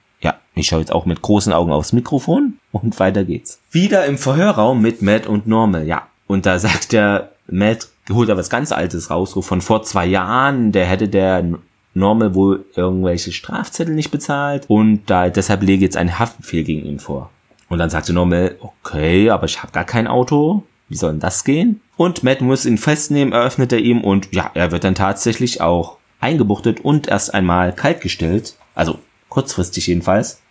Ich 0.57 0.67
schaue 0.67 0.79
jetzt 0.79 0.91
auch 0.91 1.05
mit 1.05 1.21
großen 1.21 1.53
Augen 1.53 1.71
aufs 1.71 1.93
Mikrofon 1.93 2.59
und 2.71 2.99
weiter 2.99 3.23
geht's. 3.23 3.59
Wieder 3.71 4.05
im 4.05 4.17
Verhörraum 4.17 4.81
mit 4.81 5.01
Matt 5.01 5.27
und 5.27 5.47
Normal, 5.47 5.87
ja. 5.87 6.07
Und 6.27 6.45
da 6.45 6.59
sagt 6.59 6.91
der 6.91 7.31
Matt, 7.47 7.87
holt 8.11 8.29
er 8.29 8.37
was 8.37 8.49
ganz 8.49 8.71
Altes 8.71 9.09
raus, 9.09 9.31
so 9.31 9.41
von 9.41 9.61
vor 9.61 9.83
zwei 9.83 10.05
Jahren, 10.05 10.71
der 10.71 10.85
hätte 10.85 11.07
der 11.07 11.45
Normal 11.93 12.35
wohl 12.35 12.65
irgendwelche 12.75 13.31
Strafzettel 13.31 13.95
nicht 13.95 14.11
bezahlt 14.11 14.65
und 14.67 15.01
da 15.07 15.29
deshalb 15.29 15.63
lege 15.63 15.83
jetzt 15.83 15.97
ein 15.97 16.19
Haftbefehl 16.19 16.63
gegen 16.63 16.85
ihn 16.85 16.99
vor. 16.99 17.31
Und 17.69 17.79
dann 17.79 17.89
sagte 17.89 18.13
Normal, 18.13 18.55
okay, 18.59 19.29
aber 19.29 19.45
ich 19.45 19.61
habe 19.61 19.71
gar 19.71 19.85
kein 19.85 20.07
Auto. 20.07 20.63
Wie 20.89 20.95
soll 20.95 21.11
denn 21.11 21.19
das 21.19 21.43
gehen? 21.43 21.81
Und 21.97 22.23
Matt 22.23 22.41
muss 22.41 22.65
ihn 22.65 22.77
festnehmen, 22.77 23.33
eröffnet 23.33 23.73
er 23.73 23.79
ihm 23.79 24.01
und 24.01 24.33
ja, 24.33 24.51
er 24.53 24.71
wird 24.71 24.83
dann 24.83 24.95
tatsächlich 24.95 25.59
auch 25.59 25.97
eingebuchtet 26.21 26.79
und 26.81 27.07
erst 27.07 27.33
einmal 27.33 27.73
kaltgestellt. 27.73 28.55
Also 28.73 28.99
kurzfristig 29.29 29.87
jedenfalls. 29.87 30.41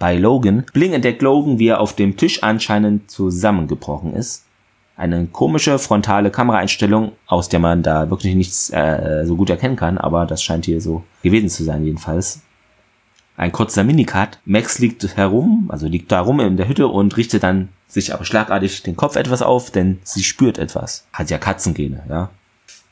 Bei 0.00 0.16
Logan. 0.16 0.66
Bling 0.72 0.94
entdeckt 0.94 1.22
Logan, 1.22 1.60
wie 1.60 1.68
er 1.68 1.80
auf 1.80 1.94
dem 1.94 2.16
Tisch 2.16 2.42
anscheinend 2.42 3.08
zusammengebrochen 3.08 4.16
ist 4.16 4.46
eine 5.00 5.26
komische 5.26 5.78
frontale 5.78 6.30
Kameraeinstellung, 6.30 7.12
aus 7.26 7.48
der 7.48 7.58
man 7.58 7.82
da 7.82 8.10
wirklich 8.10 8.34
nichts 8.34 8.68
äh, 8.68 9.24
so 9.24 9.34
gut 9.34 9.48
erkennen 9.48 9.76
kann, 9.76 9.96
aber 9.96 10.26
das 10.26 10.42
scheint 10.42 10.66
hier 10.66 10.82
so 10.82 11.04
gewesen 11.22 11.48
zu 11.48 11.64
sein 11.64 11.84
jedenfalls. 11.84 12.42
Ein 13.38 13.50
kurzer 13.50 13.82
Minicut. 13.82 14.38
Max 14.44 14.78
liegt 14.78 15.16
herum, 15.16 15.70
also 15.72 15.86
liegt 15.86 16.12
da 16.12 16.20
rum 16.20 16.40
in 16.40 16.58
der 16.58 16.68
Hütte 16.68 16.86
und 16.88 17.16
richtet 17.16 17.42
dann 17.42 17.70
sich 17.88 18.12
aber 18.12 18.26
schlagartig 18.26 18.82
den 18.82 18.94
Kopf 18.94 19.16
etwas 19.16 19.40
auf, 19.40 19.70
denn 19.70 20.00
sie 20.02 20.22
spürt 20.22 20.58
etwas. 20.58 21.06
Hat 21.14 21.30
ja 21.30 21.38
Katzengene, 21.38 22.02
ja. 22.06 22.28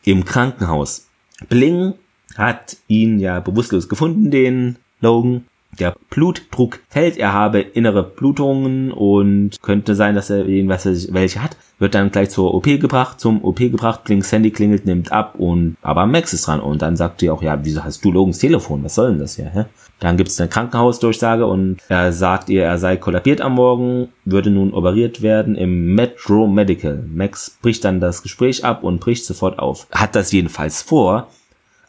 Im 0.04 0.24
Krankenhaus. 0.24 1.08
Bling 1.50 1.92
hat 2.38 2.78
ihn 2.86 3.18
ja 3.18 3.40
bewusstlos 3.40 3.90
gefunden, 3.90 4.30
den 4.30 4.76
Logan, 5.02 5.44
der 5.78 5.94
Blutdruck 6.10 6.80
fällt, 6.88 7.16
er 7.16 7.32
habe 7.32 7.60
innere 7.60 8.02
Blutungen 8.02 8.92
und 8.92 9.60
könnte 9.62 9.94
sein, 9.94 10.14
dass 10.14 10.30
er 10.30 10.46
irgendwas 10.46 10.86
welche 11.12 11.42
hat, 11.42 11.56
wird 11.78 11.94
dann 11.94 12.10
gleich 12.10 12.30
zur 12.30 12.54
OP 12.54 12.64
gebracht, 12.64 13.20
zum 13.20 13.44
OP 13.44 13.58
gebracht, 13.58 14.04
Blinks 14.04 14.32
Handy 14.32 14.50
klingelt, 14.50 14.86
nimmt 14.86 15.12
ab 15.12 15.34
und 15.38 15.76
aber 15.82 16.06
Max 16.06 16.32
ist 16.32 16.46
dran 16.46 16.60
und 16.60 16.82
dann 16.82 16.96
sagt 16.96 17.20
die 17.20 17.30
auch, 17.30 17.42
ja, 17.42 17.58
wieso 17.62 17.84
hast 17.84 18.04
du 18.04 18.10
Logans 18.10 18.38
Telefon, 18.38 18.84
was 18.84 18.94
soll 18.94 19.10
denn 19.10 19.20
das 19.20 19.36
hier, 19.36 19.50
hä? 19.50 19.64
Dann 20.00 20.16
gibt 20.16 20.30
es 20.30 20.40
eine 20.40 20.48
Krankenhausdurchsage 20.48 21.44
und 21.46 21.78
er 21.88 22.12
sagt 22.12 22.48
ihr, 22.50 22.62
er 22.62 22.78
sei 22.78 22.96
kollabiert 22.96 23.40
am 23.40 23.54
Morgen, 23.54 24.08
würde 24.24 24.50
nun 24.50 24.72
operiert 24.72 25.22
werden 25.22 25.56
im 25.56 25.94
Metro 25.94 26.46
Medical. 26.46 27.04
Max 27.12 27.58
bricht 27.60 27.84
dann 27.84 27.98
das 27.98 28.22
Gespräch 28.22 28.64
ab 28.64 28.84
und 28.84 29.00
bricht 29.00 29.24
sofort 29.24 29.58
auf. 29.58 29.88
Hat 29.90 30.14
das 30.14 30.30
jedenfalls 30.30 30.82
vor, 30.82 31.28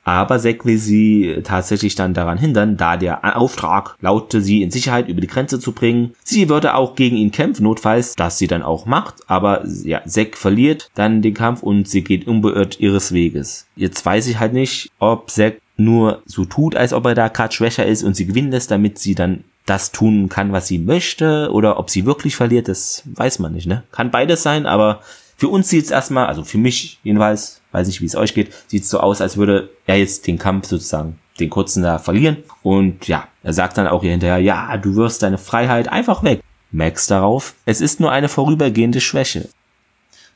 aber 0.03 0.39
Zack 0.39 0.65
will 0.65 0.77
sie 0.77 1.39
tatsächlich 1.43 1.95
dann 1.95 2.13
daran 2.13 2.37
hindern, 2.37 2.77
da 2.77 2.97
der 2.97 3.37
Auftrag 3.37 3.95
lautete, 4.01 4.41
sie 4.41 4.61
in 4.61 4.71
Sicherheit 4.71 5.07
über 5.07 5.21
die 5.21 5.27
Grenze 5.27 5.59
zu 5.59 5.71
bringen. 5.71 6.13
Sie 6.23 6.49
würde 6.49 6.75
auch 6.75 6.95
gegen 6.95 7.17
ihn 7.17 7.31
kämpfen, 7.31 7.63
notfalls, 7.63 8.15
das 8.15 8.37
sie 8.37 8.47
dann 8.47 8.63
auch 8.63 8.85
macht. 8.85 9.15
Aber 9.27 9.65
ja, 9.83 10.01
Zack 10.05 10.37
verliert 10.37 10.89
dann 10.95 11.21
den 11.21 11.33
Kampf 11.33 11.63
und 11.63 11.87
sie 11.87 12.03
geht 12.03 12.27
unbeirrt 12.27 12.79
ihres 12.79 13.11
Weges. 13.11 13.67
Jetzt 13.75 14.05
weiß 14.05 14.27
ich 14.27 14.39
halt 14.39 14.53
nicht, 14.53 14.91
ob 14.99 15.29
Zack 15.29 15.57
nur 15.77 16.21
so 16.25 16.45
tut, 16.45 16.75
als 16.75 16.93
ob 16.93 17.05
er 17.05 17.15
da 17.15 17.29
gerade 17.29 17.53
schwächer 17.53 17.85
ist 17.85 18.03
und 18.03 18.15
sie 18.15 18.25
gewinnen 18.25 18.51
lässt, 18.51 18.69
damit 18.71 18.99
sie 18.99 19.15
dann 19.15 19.43
das 19.65 19.91
tun 19.91 20.29
kann, 20.29 20.51
was 20.51 20.67
sie 20.67 20.79
möchte, 20.79 21.49
oder 21.51 21.79
ob 21.79 21.89
sie 21.89 22.05
wirklich 22.05 22.35
verliert, 22.35 22.67
das 22.67 23.03
weiß 23.05 23.39
man 23.39 23.53
nicht, 23.53 23.67
ne? 23.67 23.83
Kann 23.91 24.11
beides 24.11 24.43
sein, 24.43 24.65
aber 24.65 25.01
für 25.37 25.47
uns 25.47 25.69
sieht 25.69 25.85
es 25.85 25.91
erstmal, 25.91 26.25
also 26.25 26.43
für 26.43 26.57
mich 26.57 26.99
jedenfalls, 27.03 27.58
weiß 27.71 27.87
nicht, 27.87 28.01
wie 28.01 28.05
es 28.05 28.15
euch 28.15 28.33
geht, 28.33 28.53
sieht 28.67 28.85
so 28.85 28.99
aus, 28.99 29.21
als 29.21 29.37
würde 29.37 29.69
er 29.85 29.97
jetzt 29.97 30.27
den 30.27 30.37
Kampf 30.37 30.67
sozusagen, 30.67 31.19
den 31.39 31.49
kurzen 31.49 31.83
da 31.83 31.99
verlieren. 31.99 32.37
Und 32.63 33.07
ja, 33.07 33.27
er 33.43 33.53
sagt 33.53 33.77
dann 33.77 33.87
auch 33.87 34.01
hier 34.01 34.11
hinterher, 34.11 34.39
ja, 34.39 34.75
du 34.77 34.95
wirst 34.95 35.23
deine 35.23 35.37
Freiheit 35.37 35.87
einfach 35.89 36.23
weg. 36.23 36.41
Max 36.71 37.07
darauf, 37.07 37.55
es 37.65 37.81
ist 37.81 37.99
nur 37.99 38.11
eine 38.11 38.29
vorübergehende 38.29 39.01
Schwäche. 39.01 39.49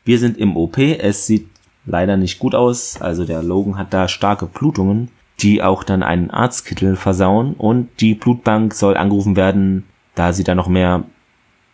Wir 0.03 0.19
sind 0.19 0.37
im 0.37 0.57
OP, 0.57 0.77
es 0.77 1.27
sieht 1.27 1.47
leider 1.85 2.17
nicht 2.17 2.39
gut 2.39 2.55
aus, 2.55 2.99
also 3.01 3.25
der 3.25 3.43
Logan 3.43 3.77
hat 3.77 3.93
da 3.93 4.07
starke 4.07 4.47
Blutungen, 4.47 5.09
die 5.39 5.61
auch 5.61 5.83
dann 5.83 6.03
einen 6.03 6.31
Arztkittel 6.31 6.95
versauen 6.95 7.53
und 7.53 7.89
die 7.99 8.15
Blutbank 8.15 8.73
soll 8.73 8.97
angerufen 8.97 9.35
werden, 9.35 9.85
da 10.15 10.33
sie 10.33 10.43
da 10.43 10.55
noch 10.55 10.67
mehr 10.67 11.03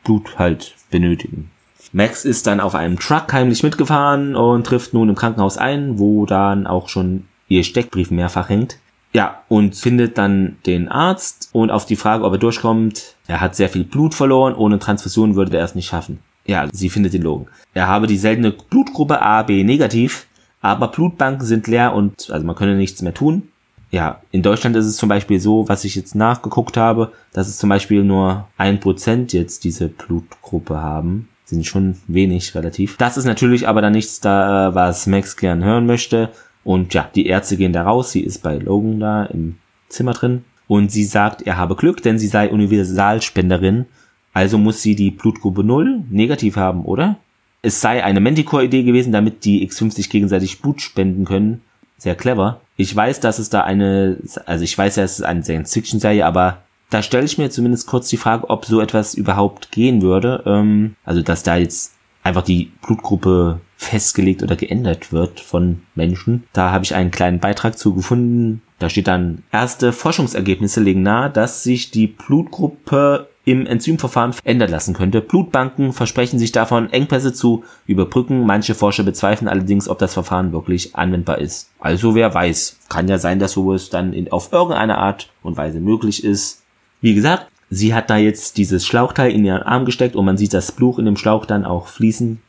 Blut 0.04 0.38
halt 0.38 0.76
benötigen. 0.89 1.52
Max 1.91 2.23
ist 2.23 2.45
dann 2.45 2.60
auf 2.60 2.75
einem 2.75 2.99
Truck 2.99 3.34
heimlich 3.34 3.63
mitgefahren 3.63 4.36
und 4.36 4.67
trifft 4.67 4.93
nun 4.93 5.10
im 5.10 5.15
Krankenhaus 5.15 5.58
ein, 5.58 5.97
wo 5.97 6.25
dann 6.28 6.67
auch 6.67 6.88
schon 6.88 7.25
ihr 7.47 7.63
Steckbrief 7.63 8.12
mehrfach 8.12 8.49
hängt. 8.49 8.78
Ja, 9.12 9.41
und 9.47 9.75
findet 9.75 10.19
dann 10.19 10.58
den 10.67 10.88
Arzt 10.88 11.49
und 11.52 11.71
auf 11.71 11.88
die 11.88 11.95
Frage, 11.95 12.25
ob 12.25 12.34
er 12.34 12.38
durchkommt, 12.38 13.15
er 13.25 13.41
hat 13.41 13.56
sehr 13.56 13.69
viel 13.69 13.84
Blut 13.84 14.13
verloren, 14.13 14.54
ohne 14.54 14.78
Transfusion 14.78 15.36
würde 15.36 15.58
er 15.58 15.65
es 15.65 15.73
nicht 15.73 15.88
schaffen. 15.88 16.19
Ja, 16.45 16.67
sie 16.71 16.91
findet 16.91 17.13
den 17.13 17.23
Logen. 17.23 17.47
Er 17.73 17.88
habe 17.88 18.06
die 18.06 18.17
seltene 18.17 18.52
Blutgruppe 18.52 19.21
AB 19.21 19.49
negativ, 19.63 20.28
aber 20.62 20.89
Blutbanken 20.89 21.45
sind 21.45 21.65
leer 21.65 21.93
und 21.95 22.30
also 22.30 22.45
man 22.45 22.56
könne 22.56 22.75
nichts 22.75 23.02
mehr 23.02 23.15
tun. 23.15 23.49
Ja, 23.89 24.21
in 24.30 24.43
Deutschland 24.43 24.75
ist 24.75 24.86
es 24.86 24.97
zum 24.97 25.10
Beispiel 25.10 25.39
so, 25.39 25.67
was 25.67 25.84
ich 25.84 25.95
jetzt 25.95 26.13
nachgeguckt 26.13 26.78
habe, 26.78 27.12
dass 27.34 27.47
es 27.47 27.58
zum 27.58 27.69
Beispiel 27.69 28.04
nur 28.04 28.47
ein 28.58 28.80
Prozent 28.80 29.34
jetzt 29.34 29.63
diese 29.63 29.88
Blutgruppe 29.88 30.78
haben 30.78 31.28
sind 31.49 31.65
schon 31.65 31.97
wenig 32.07 32.55
relativ. 32.55 32.97
Das 32.97 33.17
ist 33.17 33.25
natürlich 33.25 33.67
aber 33.67 33.81
dann 33.81 33.93
nichts 33.93 34.19
da, 34.19 34.73
was 34.73 35.07
Max 35.07 35.35
gern 35.35 35.63
hören 35.63 35.85
möchte. 35.85 36.29
Und 36.63 36.93
ja, 36.93 37.09
die 37.15 37.25
Ärzte 37.25 37.57
gehen 37.57 37.73
da 37.73 37.83
raus. 37.83 38.12
Sie 38.12 38.21
ist 38.21 38.43
bei 38.43 38.55
Logan 38.57 38.99
da 38.99 39.25
im 39.25 39.57
Zimmer 39.88 40.13
drin. 40.13 40.45
Und 40.67 40.91
sie 40.91 41.03
sagt, 41.03 41.41
er 41.41 41.57
habe 41.57 41.75
Glück, 41.75 42.03
denn 42.03 42.19
sie 42.19 42.27
sei 42.27 42.49
Universalspenderin. 42.49 43.85
Also 44.33 44.57
muss 44.57 44.81
sie 44.81 44.95
die 44.95 45.09
Blutgruppe 45.09 45.63
0 45.63 46.03
negativ 46.09 46.55
haben, 46.55 46.85
oder? 46.85 47.17
Es 47.62 47.81
sei 47.81 48.03
eine 48.03 48.19
Manticore-Idee 48.19 48.83
gewesen, 48.83 49.12
damit 49.12 49.43
die 49.43 49.67
X50 49.67 50.09
gegenseitig 50.09 50.62
Blut 50.62 50.81
spenden 50.81 51.25
können. 51.25 51.62
Sehr 51.97 52.15
clever. 52.15 52.62
Ich 52.77 52.95
weiß, 52.95 53.19
dass 53.19 53.39
es 53.39 53.49
da 53.49 53.62
eine, 53.62 54.17
also 54.45 54.63
ich 54.63 54.77
weiß 54.77 54.97
ja, 54.97 55.03
es 55.03 55.19
ist 55.19 55.25
eine 55.25 55.43
Science-Fiction-Serie, 55.43 56.25
aber 56.25 56.59
da 56.89 57.02
stelle 57.04 57.25
ich 57.25 57.38
mir 57.38 57.49
zumindest 57.49 57.88
kurz 57.88 58.10
die 58.10 58.17
Frage, 58.17 58.49
ob 58.49 58.65
so 58.65 58.82
etwas 58.82 59.13
überhaupt 59.13 59.71
gehen 59.71 60.02
würde. 60.02 60.43
Ähm, 60.45 60.95
also, 61.06 61.21
dass 61.21 61.43
da 61.43 61.58
jetzt 61.58 61.95
einfach 62.23 62.43
die 62.43 62.71
Blutgruppe 62.86 63.60
festgelegt 63.78 64.43
oder 64.43 64.56
geändert 64.56 65.13
wird 65.13 65.39
von 65.39 65.82
Menschen. 65.95 66.43
Da 66.52 66.71
habe 66.71 66.84
ich 66.84 66.93
einen 66.93 67.12
kleinen 67.12 67.39
Beitrag 67.39 67.78
zu 67.78 67.93
gefunden. 67.93 68.62
Da 68.78 68.89
steht 68.89 69.08
dann, 69.08 69.43
erste 69.52 69.93
Forschungsergebnisse 69.93 70.82
legen 70.82 71.02
nahe, 71.02 71.30
dass 71.30 71.63
sich 71.63 71.91
die 71.91 72.08
Blutgruppe 72.08 73.30
im 73.45 73.65
Enzymverfahren 73.65 74.36
ändern 74.43 74.69
lassen 74.69 74.93
könnte. 74.93 75.21
Blutbanken 75.21 75.93
versprechen 75.93 76.38
sich 76.39 76.52
davon, 76.52 76.91
Engpässe 76.91 77.34
zu 77.34 77.63
überbrücken. 77.88 78.45
Manche 78.45 78.75
Forscher 78.75 79.04
bezweifeln 79.04 79.47
allerdings, 79.47 79.88
ob 79.88 79.97
das 79.97 80.13
Verfahren 80.13 80.52
wirklich 80.52 80.95
anwendbar 80.95 81.39
ist. 81.39 81.71
Also 81.80 82.15
wer 82.15 82.34
weiß, 82.34 82.80
kann 82.89 83.08
ja 83.08 83.17
sein, 83.17 83.39
dass 83.39 83.54
sowas 83.54 83.89
dann 83.89 84.13
in, 84.13 84.32
auf 84.32 84.52
irgendeine 84.52 84.97
Art 84.97 85.32
und 85.41 85.58
Weise 85.58 85.80
möglich 85.80 86.23
ist. 86.23 86.62
Wie 87.01 87.15
gesagt, 87.15 87.47
sie 87.69 87.93
hat 87.93 88.09
da 88.09 88.17
jetzt 88.17 88.57
dieses 88.57 88.85
Schlauchteil 88.85 89.31
in 89.31 89.45
ihren 89.45 89.63
Arm 89.63 89.85
gesteckt 89.85 90.15
und 90.15 90.25
man 90.25 90.38
sieht 90.38 90.53
das 90.53 90.71
Blut 90.71 90.99
in 90.99 91.05
dem 91.05 91.17
Schlauch 91.17 91.45
dann 91.45 91.65
auch 91.65 91.88
fließen. 91.88 92.41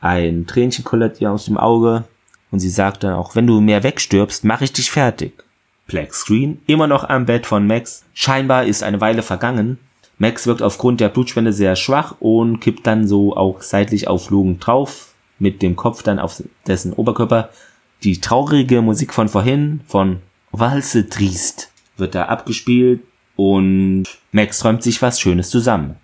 Ein 0.00 0.46
Tränchen 0.46 0.84
kullert 0.84 1.20
ihr 1.20 1.32
aus 1.32 1.46
dem 1.46 1.56
Auge 1.56 2.04
und 2.50 2.60
sie 2.60 2.68
sagt 2.68 3.02
dann 3.04 3.14
auch, 3.14 3.34
wenn 3.34 3.46
du 3.46 3.60
mehr 3.60 3.82
wegstirbst, 3.82 4.44
mache 4.44 4.64
ich 4.64 4.72
dich 4.72 4.90
fertig. 4.90 5.44
Black 5.86 6.14
Screen, 6.14 6.60
immer 6.66 6.86
noch 6.86 7.08
am 7.08 7.26
Bett 7.26 7.46
von 7.46 7.66
Max. 7.66 8.04
Scheinbar 8.12 8.64
ist 8.64 8.82
eine 8.82 9.00
Weile 9.00 9.22
vergangen. 9.22 9.78
Max 10.18 10.46
wirkt 10.46 10.62
aufgrund 10.62 11.00
der 11.00 11.08
Blutspende 11.08 11.52
sehr 11.52 11.74
schwach 11.74 12.16
und 12.20 12.60
kippt 12.60 12.86
dann 12.86 13.06
so 13.06 13.36
auch 13.36 13.62
seitlich 13.62 14.08
auf 14.08 14.30
Logan 14.30 14.60
drauf, 14.60 15.14
mit 15.38 15.62
dem 15.62 15.76
Kopf 15.76 16.02
dann 16.02 16.18
auf 16.18 16.42
dessen 16.66 16.92
Oberkörper. 16.92 17.48
Die 18.02 18.20
traurige 18.20 18.82
Musik 18.82 19.14
von 19.14 19.28
vorhin, 19.28 19.80
von 19.86 20.18
Walse 20.52 21.08
Triest, 21.08 21.70
wird 21.96 22.14
da 22.14 22.26
abgespielt 22.26 23.00
und 23.36 24.04
Max 24.32 24.58
träumt 24.58 24.82
sich 24.82 25.00
was 25.02 25.20
Schönes 25.20 25.50
zusammen. 25.50 25.96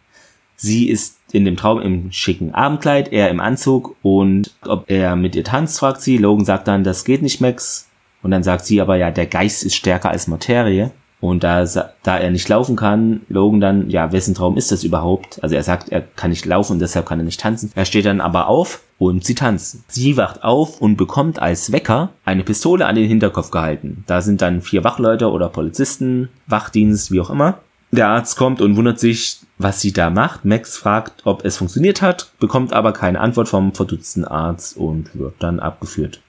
Sie 0.57 0.89
ist 0.89 1.19
in 1.33 1.45
dem 1.45 1.57
Traum 1.57 1.81
im 1.81 2.13
schicken 2.13 2.55
Abendkleid, 2.55 3.13
er 3.13 3.31
im 3.31 3.41
Anzug 3.41 3.97
und 4.03 4.55
ob 4.63 4.91
er 4.91 5.17
mit 5.17 5.35
ihr 5.35 5.45
tanzt, 5.45 5.79
fragt 5.79 6.03
sie. 6.03 6.19
Logan 6.19 6.45
sagt 6.45 6.69
dann, 6.69 6.85
das 6.85 7.05
geht 7.05 7.23
nicht, 7.23 7.41
Max. 7.41 7.89
Und 8.23 8.31
dann 8.31 8.43
sagt 8.43 8.67
sie 8.67 8.81
aber, 8.81 8.97
ja, 8.97 9.11
der 9.11 9.27
Geist 9.27 9.63
ist 9.63 9.75
stärker 9.75 10.11
als 10.11 10.27
Materie. 10.27 10.91
Und 11.21 11.45
da, 11.45 11.65
da 11.65 12.19
er 12.19 12.31
nicht 12.31 12.49
laufen 12.49 12.77
kann, 12.77 13.21
Logan 13.29 13.61
dann, 13.61 13.91
ja, 13.91 14.11
wessen 14.11 14.35
Traum 14.35 14.57
ist 14.57 14.73
das 14.73 14.85
überhaupt? 14.85 15.43
Also 15.43 15.55
er 15.55 15.63
sagt, 15.63 15.91
er 15.91 16.01
kann 16.01 16.31
nicht 16.31 16.47
laufen 16.47 16.75
und 16.75 16.79
deshalb 16.79 17.07
kann 17.07 17.21
er 17.21 17.25
nicht 17.25 17.41
tanzen. 17.41 17.71
Er 17.75 17.85
steht 17.85 18.07
dann 18.07 18.23
aber 18.23 18.49
auf 18.49 18.81
und 18.99 19.25
sie 19.25 19.35
tanzen. 19.35 19.85
Sie 19.89 20.17
wacht 20.17 20.43
auf 20.43 20.81
und 20.81 20.97
bekommt 20.97 21.39
als 21.39 21.73
Wecker 21.73 22.11
eine 22.25 22.43
Pistole 22.43 22.87
an 22.87 22.95
den 22.95 23.09
Hinterkopf 23.09 23.51
gehalten. 23.51 24.05
Da 24.07 24.23
sind 24.23 24.41
dann 24.41 24.63
vier 24.63 24.83
Wachleute 24.83 25.31
oder 25.31 25.51
Polizisten, 25.51 26.31
Wachdienst, 26.47 27.11
wie 27.11 27.21
auch 27.21 27.31
immer. 27.31 27.59
Der 27.93 28.09
Arzt 28.09 28.37
kommt 28.37 28.61
und 28.61 28.77
wundert 28.77 29.01
sich, 29.01 29.41
was 29.59 29.81
sie 29.81 29.93
da 29.93 30.11
macht. 30.11 30.45
Max 30.45 30.77
fragt, 30.77 31.27
ob 31.27 31.45
es 31.45 31.57
funktioniert 31.57 32.03
hat, 32.03 32.31
bekommt 32.39 32.73
aber 32.73 32.93
keine 32.93 33.21
Antwort 33.21 33.49
vom 33.49 33.75
verdutzten 33.75 34.25
Arzt 34.25 34.77
und 34.77 35.19
wird 35.19 35.35
dann 35.41 35.61
abgeführt. 35.61 36.21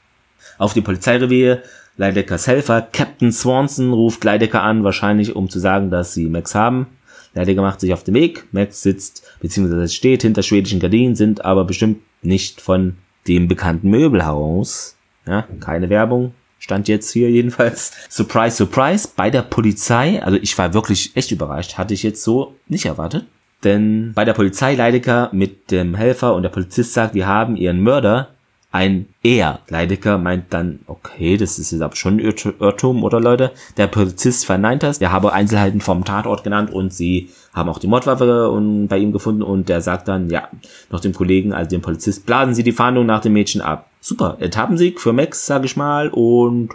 Auf 0.57 0.73
die 0.73 0.81
Polizeirevier 0.81 1.61
Leideckers 2.01 2.47
Helfer 2.47 2.81
Captain 2.81 3.31
Swanson 3.31 3.93
ruft 3.93 4.23
Leidecker 4.23 4.63
an, 4.63 4.83
wahrscheinlich 4.83 5.35
um 5.35 5.51
zu 5.51 5.59
sagen, 5.59 5.91
dass 5.91 6.15
sie 6.15 6.29
Max 6.29 6.55
haben. 6.55 6.87
Leidecker 7.35 7.61
macht 7.61 7.79
sich 7.79 7.93
auf 7.93 8.03
den 8.03 8.15
Weg. 8.15 8.47
Max 8.51 8.81
sitzt 8.81 9.23
bzw. 9.39 9.87
steht 9.87 10.23
hinter 10.23 10.41
schwedischen 10.41 10.79
Gardinen, 10.79 11.15
sind 11.15 11.45
aber 11.45 11.63
bestimmt 11.63 11.99
nicht 12.23 12.59
von 12.59 12.95
dem 13.27 13.47
bekannten 13.47 13.91
Möbelhaus. 13.91 14.95
Ja, 15.27 15.47
keine 15.59 15.91
Werbung. 15.91 16.33
Stand 16.57 16.87
jetzt 16.87 17.11
hier 17.11 17.29
jedenfalls. 17.29 17.93
Surprise, 18.09 18.55
surprise. 18.55 19.07
Bei 19.15 19.29
der 19.29 19.43
Polizei, 19.43 20.23
also 20.23 20.39
ich 20.41 20.57
war 20.57 20.73
wirklich 20.73 21.15
echt 21.15 21.29
überrascht, 21.29 21.77
hatte 21.77 21.93
ich 21.93 22.01
jetzt 22.01 22.23
so 22.23 22.55
nicht 22.67 22.85
erwartet. 22.85 23.27
Denn 23.63 24.13
bei 24.15 24.25
der 24.25 24.33
Polizei 24.33 24.73
Leidecker 24.73 25.29
mit 25.33 25.69
dem 25.69 25.93
Helfer 25.93 26.33
und 26.33 26.41
der 26.41 26.49
Polizist 26.49 26.93
sagt, 26.93 27.13
wir 27.13 27.27
haben 27.27 27.55
ihren 27.57 27.79
Mörder 27.79 28.29
ein 28.71 29.07
Er. 29.21 29.59
Leidecker 29.67 30.17
meint 30.17 30.45
dann, 30.49 30.79
okay, 30.87 31.35
das 31.35 31.59
ist 31.59 31.71
jetzt 31.71 31.81
aber 31.81 31.95
schon 31.95 32.19
Irrtum, 32.19 33.03
oder 33.03 33.19
Leute? 33.19 33.51
Der 33.75 33.87
Polizist 33.87 34.45
verneint 34.45 34.81
das. 34.83 34.99
Der 34.99 35.11
habe 35.11 35.33
Einzelheiten 35.33 35.81
vom 35.81 36.05
Tatort 36.05 36.43
genannt 36.43 36.71
und 36.71 36.93
sie 36.93 37.29
haben 37.53 37.69
auch 37.69 37.79
die 37.79 37.87
Mordwaffe 37.87 38.49
bei 38.87 38.97
ihm 38.97 39.11
gefunden 39.11 39.41
und 39.41 39.67
der 39.67 39.81
sagt 39.81 40.07
dann, 40.07 40.29
ja, 40.29 40.47
noch 40.89 41.01
dem 41.01 41.13
Kollegen, 41.13 41.51
also 41.53 41.69
dem 41.69 41.81
Polizist, 41.81 42.25
blasen 42.25 42.55
Sie 42.55 42.63
die 42.63 42.71
Fahndung 42.71 43.05
nach 43.05 43.19
dem 43.19 43.33
Mädchen 43.33 43.61
ab. 43.61 43.89
Super, 43.99 44.37
Etappensieg 44.39 45.01
für 45.01 45.11
Max, 45.11 45.45
sag 45.45 45.65
ich 45.65 45.75
mal, 45.75 46.07
und 46.07 46.69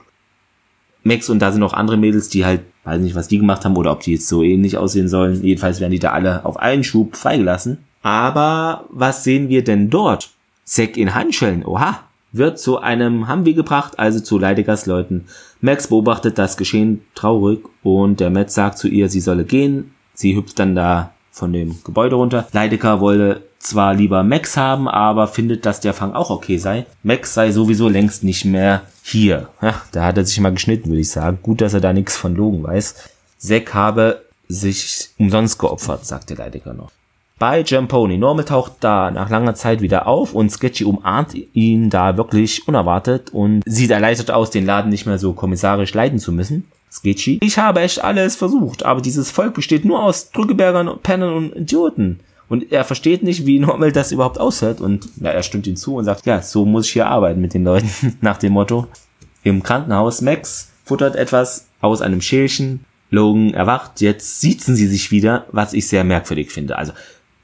Max 1.03 1.31
und 1.31 1.39
da 1.39 1.51
sind 1.51 1.61
noch 1.61 1.73
andere 1.73 1.97
Mädels, 1.97 2.29
die 2.29 2.45
halt, 2.45 2.61
weiß 2.85 3.01
nicht, 3.01 3.15
was 3.15 3.29
die 3.29 3.39
gemacht 3.39 3.65
haben 3.65 3.77
oder 3.77 3.93
ob 3.93 4.01
die 4.01 4.13
jetzt 4.13 4.29
so 4.29 4.43
ähnlich 4.43 4.77
aussehen 4.77 5.09
sollen. 5.09 5.43
Jedenfalls 5.43 5.81
werden 5.81 5.93
die 5.93 5.99
da 5.99 6.11
alle 6.11 6.45
auf 6.45 6.59
einen 6.59 6.85
Schub 6.85 7.17
freigelassen. 7.17 7.79
Aber 8.03 8.85
was 8.91 9.25
sehen 9.25 9.49
wir 9.49 9.65
denn 9.65 9.89
dort? 9.89 10.31
Zack 10.67 10.97
in 10.97 11.15
Handschellen, 11.15 11.65
oha, 11.65 12.01
wird 12.33 12.59
zu 12.59 12.79
einem 12.79 13.29
Humvee 13.33 13.55
gebracht, 13.55 14.01
also 14.01 14.19
zu 14.19 14.37
Leidegers 14.37 14.87
Leuten. 14.87 15.27
Max 15.61 15.87
beobachtet 15.87 16.39
das 16.39 16.57
Geschehen 16.57 17.03
traurig 17.15 17.61
und 17.85 18.19
der 18.19 18.31
Matt 18.31 18.51
sagt 18.51 18.79
zu 18.79 18.89
ihr, 18.89 19.09
sie 19.09 19.21
solle 19.21 19.45
gehen. 19.45 19.95
Sie 20.13 20.37
hüpft 20.37 20.59
dann 20.59 20.75
da 20.75 21.13
von 21.31 21.53
dem 21.53 21.79
Gebäude 21.85 22.17
runter. 22.17 22.49
Leidecker 22.53 23.01
wolle 23.01 23.43
zwar 23.61 23.95
lieber 23.95 24.25
Max 24.25 24.57
haben, 24.57 24.89
aber 24.89 25.29
findet, 25.29 25.67
dass 25.67 25.81
der 25.81 25.95
Fang 25.95 26.15
auch 26.15 26.31
okay 26.31 26.59
sei. 26.59 26.85
Max 27.05 27.35
sei 27.35 27.53
sowieso 27.53 27.89
längst 27.89 28.25
nicht 28.25 28.45
mehr 28.45 28.83
hier. 29.03 29.49
Ja, 29.63 29.83
da 29.93 30.05
hat 30.05 30.19
er 30.19 30.25
sich 30.25 30.41
mal 30.41 30.53
geschnitten, 30.53 30.89
würde 30.89 31.01
ich 31.01 31.11
sagen. 31.11 31.39
Gut, 31.43 31.61
dass 31.61 31.75
er 31.75 31.81
da 31.81 31.93
nichts 31.93 32.17
von 32.17 32.35
Logen 32.35 32.65
weiß. 32.65 33.09
Zack 33.39 33.73
habe 33.73 34.25
sich 34.49 35.11
umsonst 35.17 35.61
geopfert, 35.61 36.05
sagte 36.05 36.35
Leidecker 36.35 36.75
noch 36.75 36.91
bei 37.39 37.63
Jamponi. 37.63 38.17
Normal 38.17 38.45
taucht 38.45 38.73
da 38.81 39.11
nach 39.11 39.29
langer 39.29 39.55
Zeit 39.55 39.81
wieder 39.81 40.07
auf 40.07 40.35
und 40.35 40.51
Sketchy 40.51 40.85
umarmt 40.85 41.35
ihn 41.53 41.91
da 41.91 42.17
wirklich 42.17 42.67
unerwartet 42.67 43.31
und 43.33 43.63
sieht 43.67 43.91
erleichtert 43.91 44.31
aus, 44.31 44.51
den 44.51 44.65
Laden 44.65 44.91
nicht 44.91 45.07
mehr 45.07 45.19
so 45.19 45.33
kommissarisch 45.33 45.93
leiten 45.93 46.19
zu 46.19 46.33
müssen. 46.33 46.65
Sketchy. 46.91 47.39
Ich 47.43 47.59
habe 47.59 47.81
echt 47.81 48.03
alles 48.03 48.37
versucht, 48.37 48.87
aber 48.87 49.03
dieses 49.03 49.31
Volk 49.31 49.55
besteht 49.55 49.85
nur 49.85 50.03
aus 50.03 50.31
Drückebergern, 50.31 50.99
Pennern 51.03 51.35
und 51.35 51.57
Idioten. 51.57 52.21
Und 52.49 52.73
er 52.73 52.85
versteht 52.85 53.23
nicht, 53.23 53.45
wie 53.45 53.59
Normal 53.59 53.93
das 53.93 54.13
überhaupt 54.13 54.39
aushört. 54.39 54.81
Und 54.81 55.09
ja, 55.21 55.31
er 55.31 55.43
stimmt 55.43 55.67
ihm 55.67 55.77
zu 55.77 55.97
und 55.97 56.05
sagt, 56.05 56.27
ja, 56.27 56.41
so 56.41 56.65
muss 56.65 56.87
ich 56.87 56.93
hier 56.93 57.09
arbeiten 57.09 57.41
mit 57.41 57.55
den 57.55 57.65
Leuten, 57.65 58.17
nach 58.21 58.39
dem 58.39 58.53
Motto. 58.53 58.87
Im 59.43 59.63
Krankenhaus, 59.63 60.23
Max 60.23 60.73
futtert 60.85 61.17
etwas 61.17 61.67
aus 61.81 62.03
einem 62.03 62.21
Schälchen. 62.21 62.85
Logan 63.11 63.55
erwacht, 63.55 64.01
jetzt 64.01 64.41
siezen 64.41 64.75
sie 64.75 64.87
sich 64.87 65.11
wieder, 65.11 65.47
was 65.53 65.73
ich 65.73 65.87
sehr 65.87 66.03
merkwürdig 66.03 66.51
finde. 66.51 66.77
Also 66.77 66.93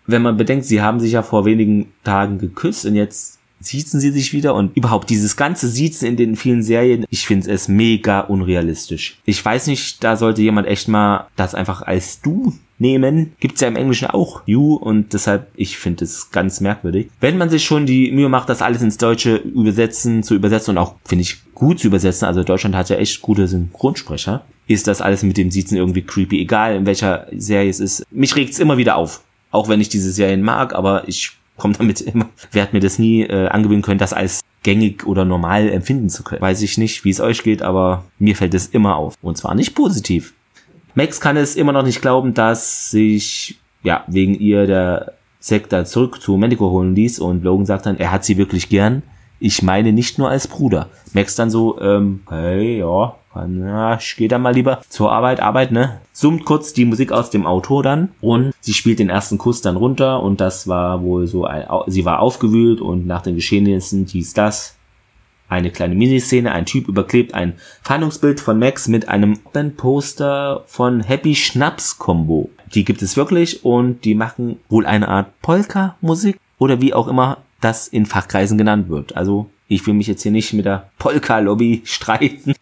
wenn 0.07 0.23
man 0.23 0.37
bedenkt, 0.37 0.65
sie 0.65 0.83
haben 0.83 1.01
sich 1.01 1.13
ja 1.13 1.23
vor 1.23 1.45
wenigen 1.45 1.93
Tagen 2.05 2.39
geküsst 2.39 2.87
und 2.87 2.95
jetzt 2.95 3.39
siezen 3.61 4.01
sie 4.01 4.11
sich 4.11 4.33
wieder 4.33 4.55
und 4.55 4.77
überhaupt 4.77 5.11
dieses 5.11 5.37
ganze 5.37 5.69
Siezen 5.69 6.09
in 6.09 6.17
den 6.17 6.37
vielen 6.37 6.63
Serien, 6.63 7.07
ich 7.11 7.27
finde 7.27 7.51
es 7.51 7.69
mega 7.69 8.21
unrealistisch. 8.21 9.19
Ich 9.25 9.45
weiß 9.45 9.69
nicht, 9.69 10.03
da 10.03 10.17
sollte 10.17 10.43
jemand 10.43 10.67
echt 10.67 10.89
mal 10.89 11.29
das 11.37 11.55
einfach 11.55 11.83
als 11.83 12.21
du 12.21 12.53
nehmen. 12.79 13.33
Gibt's 13.41 13.61
ja 13.61 13.69
im 13.69 13.77
Englischen 13.77 14.09
auch 14.09 14.43
you 14.47 14.75
und 14.75 15.13
deshalb, 15.13 15.51
ich 15.55 15.79
finde 15.79 16.05
es 16.05 16.31
ganz 16.31 16.61
merkwürdig. 16.61 17.09
Wenn 17.21 17.39
man 17.39 17.49
sich 17.49 17.65
schon 17.65 17.87
die 17.87 18.11
Mühe 18.11 18.29
macht, 18.29 18.49
das 18.49 18.63
alles 18.63 18.83
ins 18.83 18.99
Deutsche 18.99 19.37
übersetzen, 19.37 20.23
zu 20.23 20.35
übersetzen 20.35 20.73
und 20.73 20.79
auch, 20.79 20.97
finde 21.05 21.23
ich, 21.23 21.39
gut 21.55 21.79
zu 21.79 21.87
übersetzen, 21.87 22.27
also 22.27 22.43
Deutschland 22.43 22.75
hat 22.75 22.89
ja 22.89 22.97
echt 22.97 23.23
gute 23.23 23.47
Synchronsprecher, 23.47 24.45
ist 24.67 24.89
das 24.89 25.01
alles 25.01 25.23
mit 25.23 25.37
dem 25.37 25.51
Siezen 25.51 25.77
irgendwie 25.77 26.03
creepy, 26.03 26.41
egal 26.41 26.77
in 26.77 26.87
welcher 26.87 27.27
Serie 27.37 27.71
es 27.71 27.81
ist. 27.81 28.05
Mich 28.11 28.37
regt's 28.37 28.59
immer 28.59 28.77
wieder 28.77 28.97
auf. 28.97 29.23
Auch 29.53 29.69
wenn 29.69 29.81
ich 29.81 29.89
diese 29.89 30.11
Serien 30.11 30.43
mag, 30.43 30.75
aber 30.75 31.07
ich 31.07 31.33
komme 31.57 31.75
damit 31.75 32.01
immer, 32.01 32.29
wer 32.51 32.65
hat 32.65 32.73
mir 32.73 32.81
das 32.81 32.99
nie 32.99 33.23
äh, 33.23 33.47
angewöhnen 33.47 33.83
können, 33.83 33.99
das 33.99 34.13
als 34.13 34.41
gängig 34.65 35.07
oder 35.07 35.25
normal 35.25 35.69
empfinden 35.69 36.09
zu 36.09 36.25
können. 36.25 36.43
Weiß 36.43 36.63
ich 36.63 36.79
nicht, 36.79 37.05
wie 37.05 37.11
es 37.11 37.21
euch 37.21 37.43
geht, 37.43 37.63
aber 37.63 38.05
mir 38.19 38.35
fällt 38.35 38.55
es 38.55 38.67
immer 38.67 38.97
auf. 38.97 39.15
Und 39.23 39.37
zwar 39.37 39.55
nicht 39.55 39.75
positiv. 39.75 40.35
Max 40.95 41.21
kann 41.21 41.37
es 41.37 41.57
immer 41.57 41.73
noch 41.73 41.85
nicht 41.85 42.03
glauben, 42.03 42.35
dass 42.35 42.91
sich, 42.91 43.59
ja, 43.83 44.05
wegen 44.09 44.35
ihr 44.35 44.67
der 44.67 45.15
Sektor 45.41 45.85
zurück 45.85 46.21
zu 46.21 46.37
Manticore 46.37 46.71
holen 46.71 46.95
ließ 46.95 47.19
und 47.19 47.43
Logan 47.43 47.67
sagt 47.67 47.87
dann, 47.87 47.99
er 47.99 48.13
hat 48.13 48.25
sie 48.25 48.37
wirklich 48.37 48.69
gern. 48.69 49.03
Ich 49.41 49.63
meine 49.63 49.93
nicht 49.93 50.19
nur 50.19 50.29
als 50.29 50.47
Bruder. 50.47 50.89
Max 51.15 51.35
dann 51.35 51.51
so, 51.51 51.81
ähm, 51.81 52.21
hey, 52.29 52.79
ja, 52.79 53.17
na, 53.35 53.99
ich 53.99 54.17
gehe 54.17 54.29
dann 54.29 54.43
mal 54.43 54.55
lieber 54.55 54.83
zur 54.89 55.13
Arbeit, 55.13 55.41
Arbeit, 55.41 55.73
ne? 55.73 56.01
Summt 56.13 56.45
kurz 56.45 56.73
die 56.73 56.85
Musik 56.85 57.13
aus 57.13 57.31
dem 57.31 57.47
Auto 57.47 57.83
dann 57.83 58.11
und 58.21 58.53
sie 58.61 58.75
spielt 58.75 58.99
den 58.99 59.09
ersten 59.09 59.39
Kuss 59.39 59.63
dann 59.63 59.77
runter 59.77 60.23
und 60.23 60.41
das 60.41 60.69
war 60.69 61.03
wohl 61.03 61.27
so 61.27 61.45
ein, 61.45 61.67
sie 61.87 62.05
war 62.05 62.21
aufgewühlt 62.21 62.81
und 62.81 63.07
nach 63.07 63.23
den 63.23 63.37
Geschehnissen 63.37 64.07
hieß 64.07 64.35
das 64.35 64.77
eine 65.53 65.71
kleine 65.71 65.95
Miniszene. 65.95 66.51
Ein 66.51 66.67
Typ 66.67 66.89
überklebt 66.89 67.35
ein 67.35 67.55
Fahndungsbild 67.83 68.41
von 68.41 68.59
Max 68.59 68.89
mit 68.89 69.09
einem 69.09 69.39
Bandposter 69.53 70.65
von 70.67 71.03
Happy 71.03 71.35
Schnaps 71.35 71.99
Combo. 71.99 72.51
Die 72.75 72.85
gibt 72.85 73.03
es 73.03 73.17
wirklich 73.17 73.65
und 73.65 74.05
die 74.05 74.15
machen 74.15 74.59
wohl 74.69 74.87
eine 74.87 75.09
Art 75.09 75.41
Polka-Musik 75.43 76.39
oder 76.59 76.81
wie 76.81 76.95
auch 76.95 77.07
immer 77.07 77.39
das 77.61 77.87
in 77.87 78.07
Fachkreisen 78.07 78.59
genannt 78.59 78.89
wird. 78.89 79.17
Also 79.17 79.51
ich 79.69 79.87
will 79.87 79.95
mich 79.95 80.07
jetzt 80.07 80.23
hier 80.23 80.33
nicht 80.33 80.53
mit 80.55 80.65
der 80.65 80.91
Polka-Lobby 80.99 81.83
streiten. 81.85 82.55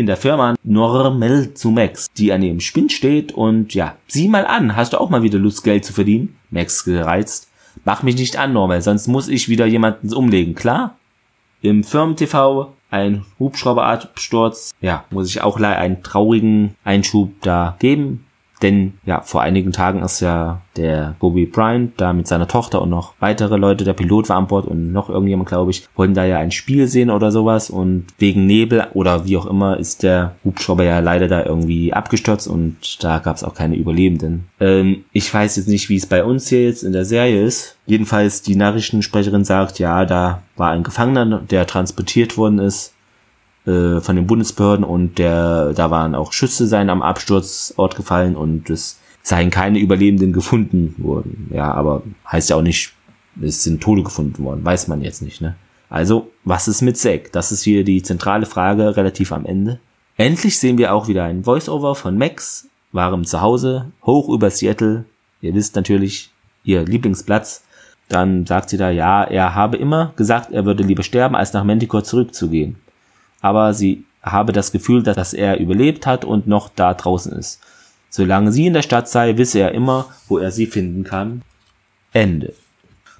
In 0.00 0.06
der 0.06 0.16
Firma 0.16 0.54
Normel 0.62 1.52
zu 1.52 1.70
Max, 1.70 2.10
die 2.16 2.32
an 2.32 2.42
ihrem 2.42 2.60
Spind 2.60 2.90
steht 2.90 3.32
und 3.32 3.74
ja, 3.74 3.96
sieh 4.06 4.28
mal 4.28 4.46
an, 4.46 4.74
hast 4.74 4.94
du 4.94 4.98
auch 4.98 5.10
mal 5.10 5.22
wieder 5.22 5.38
Lust, 5.38 5.62
Geld 5.62 5.84
zu 5.84 5.92
verdienen? 5.92 6.38
Max 6.48 6.86
gereizt. 6.86 7.50
Mach 7.84 8.02
mich 8.02 8.16
nicht 8.16 8.38
an, 8.38 8.54
Normel, 8.54 8.80
sonst 8.80 9.08
muss 9.08 9.28
ich 9.28 9.50
wieder 9.50 9.66
jemanden 9.66 10.10
umlegen, 10.14 10.54
klar? 10.54 10.96
Im 11.60 11.84
Firmen-TV 11.84 12.72
ein 12.90 13.26
Hubschrauberabsturz. 13.38 14.70
Ja, 14.80 15.04
muss 15.10 15.28
ich 15.28 15.42
auch 15.42 15.58
leider 15.58 15.76
einen 15.80 16.02
traurigen 16.02 16.76
Einschub 16.82 17.34
da 17.42 17.76
geben. 17.78 18.24
Denn 18.62 18.94
ja, 19.06 19.22
vor 19.22 19.42
einigen 19.42 19.72
Tagen 19.72 20.02
ist 20.02 20.20
ja 20.20 20.60
der 20.76 21.14
Bobby 21.18 21.46
Bryant 21.46 21.92
da 21.96 22.12
mit 22.12 22.26
seiner 22.26 22.46
Tochter 22.46 22.82
und 22.82 22.90
noch 22.90 23.14
weitere 23.20 23.56
Leute, 23.56 23.84
der 23.84 23.92
Pilot 23.92 24.28
war 24.28 24.36
an 24.36 24.46
Bord 24.46 24.66
und 24.66 24.92
noch 24.92 25.08
irgendjemand, 25.08 25.48
glaube 25.48 25.70
ich, 25.70 25.86
wollten 25.96 26.14
da 26.14 26.24
ja 26.24 26.38
ein 26.38 26.50
Spiel 26.50 26.86
sehen 26.86 27.10
oder 27.10 27.32
sowas 27.32 27.70
und 27.70 28.06
wegen 28.18 28.46
Nebel 28.46 28.86
oder 28.94 29.24
wie 29.24 29.36
auch 29.36 29.46
immer 29.46 29.78
ist 29.78 30.02
der 30.02 30.34
Hubschrauber 30.44 30.84
ja 30.84 31.00
leider 31.00 31.28
da 31.28 31.44
irgendwie 31.44 31.92
abgestürzt 31.92 32.48
und 32.48 33.02
da 33.02 33.18
gab 33.18 33.36
es 33.36 33.44
auch 33.44 33.54
keine 33.54 33.76
Überlebenden. 33.76 34.46
Ähm, 34.60 35.04
ich 35.12 35.32
weiß 35.32 35.56
jetzt 35.56 35.68
nicht, 35.68 35.88
wie 35.88 35.96
es 35.96 36.06
bei 36.06 36.24
uns 36.24 36.48
hier 36.48 36.64
jetzt 36.64 36.82
in 36.82 36.92
der 36.92 37.04
Serie 37.04 37.42
ist. 37.42 37.76
Jedenfalls 37.86 38.42
die 38.42 38.56
Nachrichtensprecherin 38.56 39.44
sagt, 39.44 39.78
ja, 39.78 40.04
da 40.04 40.42
war 40.56 40.70
ein 40.70 40.82
Gefangener, 40.82 41.40
der 41.50 41.66
transportiert 41.66 42.36
worden 42.36 42.58
ist 42.58 42.94
äh, 43.66 44.00
von 44.00 44.16
den 44.16 44.26
Bundesbehörden 44.26 44.84
und 44.84 45.18
der, 45.18 45.74
da 45.74 45.90
waren 45.90 46.14
auch 46.14 46.32
Schüsse 46.32 46.66
sein 46.66 46.88
am 46.88 47.02
Absturzort 47.02 47.94
gefallen 47.94 48.34
und 48.34 48.70
es 48.70 48.98
seien 49.22 49.50
keine 49.50 49.78
Überlebenden 49.78 50.32
gefunden 50.32 50.94
worden. 50.96 51.50
Ja, 51.52 51.72
aber 51.72 52.02
heißt 52.26 52.50
ja 52.50 52.56
auch 52.56 52.62
nicht, 52.62 52.94
es 53.42 53.62
sind 53.62 53.82
Tode 53.82 54.02
gefunden 54.02 54.42
worden, 54.44 54.64
weiß 54.64 54.88
man 54.88 55.02
jetzt 55.02 55.20
nicht, 55.20 55.40
ne? 55.40 55.56
Also, 55.90 56.30
was 56.44 56.68
ist 56.68 56.82
mit 56.82 56.96
Zack? 56.96 57.32
Das 57.32 57.50
ist 57.52 57.62
hier 57.62 57.84
die 57.84 58.02
zentrale 58.02 58.46
Frage, 58.46 58.96
relativ 58.96 59.32
am 59.32 59.44
Ende. 59.44 59.80
Endlich 60.16 60.58
sehen 60.58 60.78
wir 60.78 60.94
auch 60.94 61.08
wieder 61.08 61.24
ein 61.24 61.44
Voice-Over 61.44 61.96
von 61.96 62.16
Max, 62.16 62.68
waren 62.92 63.24
zu 63.24 63.40
Hause, 63.40 63.90
hoch 64.04 64.28
über 64.28 64.50
Seattle. 64.50 65.04
Ihr 65.42 65.52
wisst 65.52 65.74
natürlich, 65.74 66.30
ihr 66.64 66.84
Lieblingsplatz. 66.84 67.64
Dann 68.08 68.46
sagt 68.46 68.70
sie 68.70 68.76
da, 68.76 68.90
ja, 68.90 69.24
er 69.24 69.54
habe 69.54 69.76
immer 69.76 70.12
gesagt, 70.16 70.52
er 70.52 70.64
würde 70.64 70.84
lieber 70.84 71.02
sterben, 71.02 71.34
als 71.34 71.52
nach 71.52 71.64
Manticore 71.64 72.04
zurückzugehen 72.04 72.76
aber 73.40 73.74
sie 73.74 74.04
habe 74.22 74.52
das 74.52 74.72
Gefühl, 74.72 75.02
dass 75.02 75.32
er 75.32 75.58
überlebt 75.58 76.06
hat 76.06 76.24
und 76.24 76.46
noch 76.46 76.68
da 76.68 76.94
draußen 76.94 77.32
ist. 77.32 77.60
Solange 78.10 78.52
sie 78.52 78.66
in 78.66 78.74
der 78.74 78.82
Stadt 78.82 79.08
sei, 79.08 79.36
wisse 79.36 79.60
er 79.60 79.72
immer, 79.72 80.06
wo 80.28 80.38
er 80.38 80.50
sie 80.50 80.66
finden 80.66 81.04
kann. 81.04 81.42
Ende. 82.12 82.54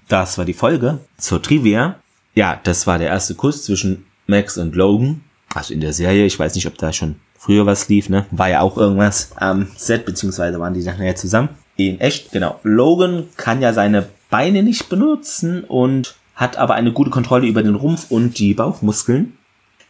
Das 0.09 0.37
war 0.37 0.45
die 0.45 0.53
Folge 0.53 0.99
zur 1.17 1.41
Trivia. 1.41 1.97
Ja, 2.35 2.59
das 2.63 2.87
war 2.87 2.99
der 2.99 3.09
erste 3.09 3.35
Kuss 3.35 3.63
zwischen 3.63 4.07
Max 4.27 4.59
und 4.59 4.75
Logan. 4.75 5.23
Also 5.55 5.73
in 5.73 5.81
der 5.81 5.93
Serie, 5.93 6.27
ich 6.27 6.39
weiß 6.39 6.55
nicht, 6.55 6.67
ob 6.67 6.77
da 6.79 6.93
schon 6.93 7.17
früher 7.39 7.67
was 7.67 7.89
lief, 7.89 8.09
ne? 8.09 8.27
War 8.31 8.51
ja 8.51 8.61
auch 8.61 8.77
irgendwas 8.77 9.31
am 9.37 9.69
Set, 9.77 10.05
beziehungsweise 10.05 10.59
waren 10.61 10.75
die 10.75 10.83
nachher 10.83 11.17
zusammen. 11.17 11.51
In 11.77 12.01
echt, 12.01 12.33
genau. 12.33 12.61
Logan 12.63 13.29
kann 13.37 13.63
ja 13.63 13.73
seine 13.73 14.09
Beine 14.29 14.63
nicht 14.63 14.89
benutzen 14.89 15.65
und 15.65 16.17
hat 16.35 16.57
aber 16.57 16.75
eine 16.75 16.93
gute 16.93 17.11
Kontrolle 17.11 17.47
über 17.47 17.63
den 17.63 17.75
Rumpf 17.75 18.11
und 18.11 18.39
die 18.39 18.55
Bauchmuskeln. 18.55 19.37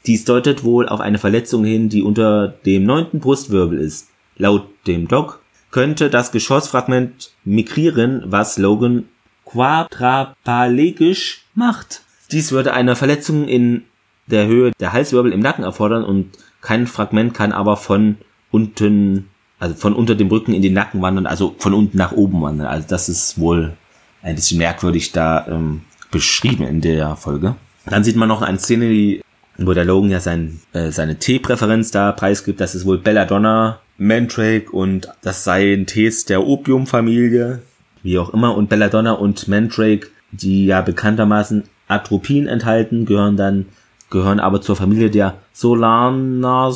Dies 0.06 0.24
deutet 0.24 0.64
wohl 0.64 0.88
auf 0.88 1.00
eine 1.00 1.18
Verletzung 1.18 1.64
hin, 1.64 1.88
die 1.88 2.02
unter 2.02 2.48
dem 2.48 2.84
neunten 2.84 3.20
Brustwirbel 3.20 3.78
ist. 3.78 4.08
Laut 4.36 4.68
dem 4.86 5.08
Doc 5.08 5.40
könnte 5.70 6.10
das 6.10 6.32
Geschossfragment 6.32 7.32
migrieren, 7.44 8.24
was 8.26 8.58
Logan 8.58 9.08
quadraplegisch 9.44 11.44
macht. 11.54 12.02
Dies 12.32 12.52
würde 12.52 12.72
eine 12.72 12.96
Verletzung 12.96 13.46
in 13.46 13.82
der 14.26 14.46
Höhe 14.46 14.72
der 14.78 14.92
Halswirbel 14.92 15.32
im 15.32 15.40
Nacken 15.40 15.64
erfordern 15.64 16.04
und 16.04 16.30
kein 16.60 16.86
Fragment 16.86 17.34
kann 17.34 17.52
aber 17.52 17.76
von 17.76 18.16
unten, 18.50 19.28
also 19.58 19.74
von 19.74 19.94
unter 19.94 20.14
dem 20.14 20.28
Rücken 20.28 20.52
in 20.52 20.62
den 20.62 20.74
Nacken 20.74 21.02
wandern, 21.02 21.26
also 21.26 21.54
von 21.58 21.74
unten 21.74 21.98
nach 21.98 22.12
oben 22.12 22.40
wandern. 22.40 22.66
Also 22.66 22.86
das 22.88 23.08
ist 23.08 23.38
wohl 23.38 23.76
ein 24.22 24.36
bisschen 24.36 24.58
merkwürdig 24.58 25.12
da 25.12 25.46
ähm, 25.48 25.82
beschrieben 26.10 26.64
in 26.64 26.80
der 26.80 27.16
Folge. 27.16 27.56
Dann 27.86 28.04
sieht 28.04 28.16
man 28.16 28.28
noch 28.28 28.42
eine 28.42 28.58
Szene, 28.58 28.88
die 28.88 29.22
wo 29.66 29.74
der 29.74 29.84
Logan 29.84 30.10
ja 30.10 30.20
sein, 30.20 30.60
äh, 30.72 30.90
seine 30.90 31.18
Teepräferenz 31.18 31.90
da 31.90 32.12
preisgibt. 32.12 32.60
Das 32.60 32.74
ist 32.74 32.86
wohl 32.86 32.98
Belladonna, 32.98 33.80
Mandrake 33.98 34.70
und 34.70 35.08
das 35.22 35.44
seien 35.44 35.86
Tees 35.86 36.24
der 36.24 36.46
Opiumfamilie, 36.46 37.60
wie 38.02 38.18
auch 38.18 38.32
immer. 38.32 38.56
Und 38.56 38.70
Belladonna 38.70 39.12
und 39.12 39.46
Mandrake, 39.48 40.08
die 40.32 40.66
ja 40.66 40.80
bekanntermaßen 40.80 41.64
Atropin 41.88 42.46
enthalten, 42.46 43.04
gehören 43.04 43.36
dann, 43.36 43.66
gehören 44.08 44.40
aber 44.40 44.62
zur 44.62 44.76
Familie 44.76 45.10
der 45.10 45.36
Solanaceae, 45.52 46.70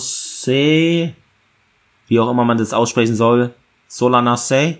wie 2.08 2.20
auch 2.20 2.30
immer 2.30 2.44
man 2.44 2.58
das 2.58 2.74
aussprechen 2.74 3.14
soll. 3.14 3.54
Solanaceae? 3.88 4.78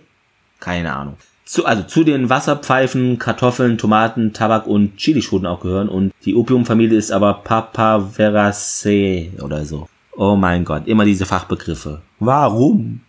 Keine 0.60 0.94
Ahnung 0.94 1.16
zu, 1.44 1.66
also 1.66 1.83
zu 1.83 2.04
den 2.04 2.30
Wasserpfeifen, 2.30 3.18
Kartoffeln, 3.18 3.78
Tomaten, 3.78 4.33
Tabak 4.33 4.66
und 4.66 4.96
Chilischoten 4.96 5.46
auch 5.46 5.61
gehören. 5.61 5.88
Und 5.88 6.12
die 6.24 6.35
Opiumfamilie 6.35 6.98
ist 6.98 7.12
aber 7.12 7.35
Papaveraceae 7.44 9.33
oder 9.42 9.64
so. 9.64 9.88
Oh 10.16 10.37
mein 10.37 10.64
Gott, 10.64 10.87
immer 10.87 11.04
diese 11.04 11.26
Fachbegriffe. 11.26 12.00
Warum? 12.20 13.00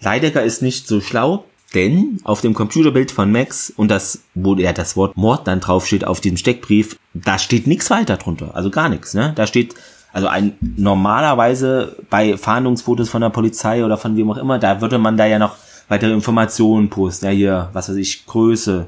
Leidecker 0.00 0.42
ist 0.42 0.62
nicht 0.62 0.88
so 0.88 1.00
schlau, 1.00 1.44
denn 1.74 2.20
auf 2.24 2.40
dem 2.40 2.54
Computerbild 2.54 3.10
von 3.10 3.30
Max 3.30 3.72
und 3.74 3.90
das, 3.90 4.22
wo 4.34 4.54
ja 4.54 4.72
das 4.72 4.96
Wort 4.96 5.16
Mord 5.16 5.46
dann 5.46 5.60
draufsteht 5.60 6.06
auf 6.06 6.20
diesem 6.20 6.36
Steckbrief, 6.36 6.98
da 7.12 7.38
steht 7.38 7.66
nichts 7.66 7.90
weiter 7.90 8.16
drunter, 8.16 8.54
also 8.54 8.70
gar 8.70 8.88
nichts, 8.88 9.14
ne? 9.14 9.32
Da 9.34 9.46
steht 9.46 9.74
also 10.12 10.28
ein 10.28 10.56
normalerweise 10.60 11.96
bei 12.08 12.36
Fahndungsfotos 12.38 13.10
von 13.10 13.20
der 13.20 13.30
Polizei 13.30 13.84
oder 13.84 13.98
von 13.98 14.16
wem 14.16 14.30
auch 14.30 14.38
immer, 14.38 14.58
da 14.58 14.80
würde 14.80 14.98
man 14.98 15.16
da 15.16 15.26
ja 15.26 15.38
noch 15.38 15.56
weitere 15.88 16.12
Informationen 16.12 16.88
posten. 16.88 17.26
Ja, 17.26 17.32
hier, 17.32 17.70
was 17.72 17.88
weiß 17.88 17.96
ich, 17.96 18.26
Größe, 18.26 18.86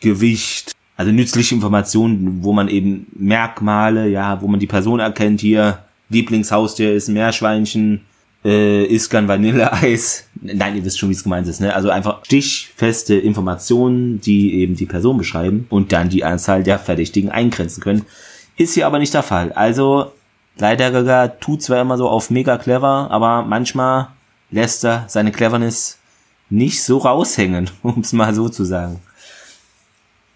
Gewicht, 0.00 0.72
also 0.96 1.12
nützliche 1.12 1.54
Informationen, 1.54 2.42
wo 2.42 2.52
man 2.52 2.68
eben 2.68 3.06
Merkmale, 3.14 4.08
ja, 4.08 4.40
wo 4.40 4.48
man 4.48 4.60
die 4.60 4.66
Person 4.66 5.00
erkennt, 5.00 5.40
hier, 5.40 5.78
Lieblingshaustier 6.08 6.94
ist 6.94 7.08
Meerschweinchen, 7.08 8.02
äh, 8.44 8.98
gern 9.10 9.28
Vanilleeis. 9.28 10.26
Nein, 10.40 10.76
ihr 10.76 10.84
wisst 10.84 10.98
schon, 10.98 11.08
wie 11.08 11.14
es 11.14 11.22
gemeint 11.22 11.46
ist, 11.46 11.60
ne? 11.60 11.74
Also 11.74 11.90
einfach 11.90 12.24
stichfeste 12.24 13.14
Informationen, 13.14 14.20
die 14.20 14.54
eben 14.54 14.74
die 14.74 14.86
Person 14.86 15.18
beschreiben 15.18 15.66
und 15.68 15.92
dann 15.92 16.08
die 16.08 16.24
Anzahl 16.24 16.62
der 16.62 16.78
Verdächtigen 16.78 17.30
eingrenzen 17.30 17.82
können. 17.82 18.06
Ist 18.56 18.74
hier 18.74 18.86
aber 18.86 18.98
nicht 18.98 19.14
der 19.14 19.22
Fall. 19.22 19.52
Also, 19.52 20.12
Leider 20.60 21.40
tut 21.40 21.62
zwar 21.62 21.80
immer 21.80 21.96
so 21.96 22.08
auf 22.08 22.30
mega 22.30 22.58
clever, 22.58 23.08
aber 23.10 23.42
manchmal 23.42 24.08
lässt 24.50 24.84
er 24.84 25.04
seine 25.08 25.32
Cleverness 25.32 25.98
nicht 26.50 26.82
so 26.82 26.98
raushängen, 26.98 27.70
um 27.82 28.00
es 28.00 28.12
mal 28.12 28.34
so 28.34 28.48
zu 28.48 28.64
sagen. 28.64 29.00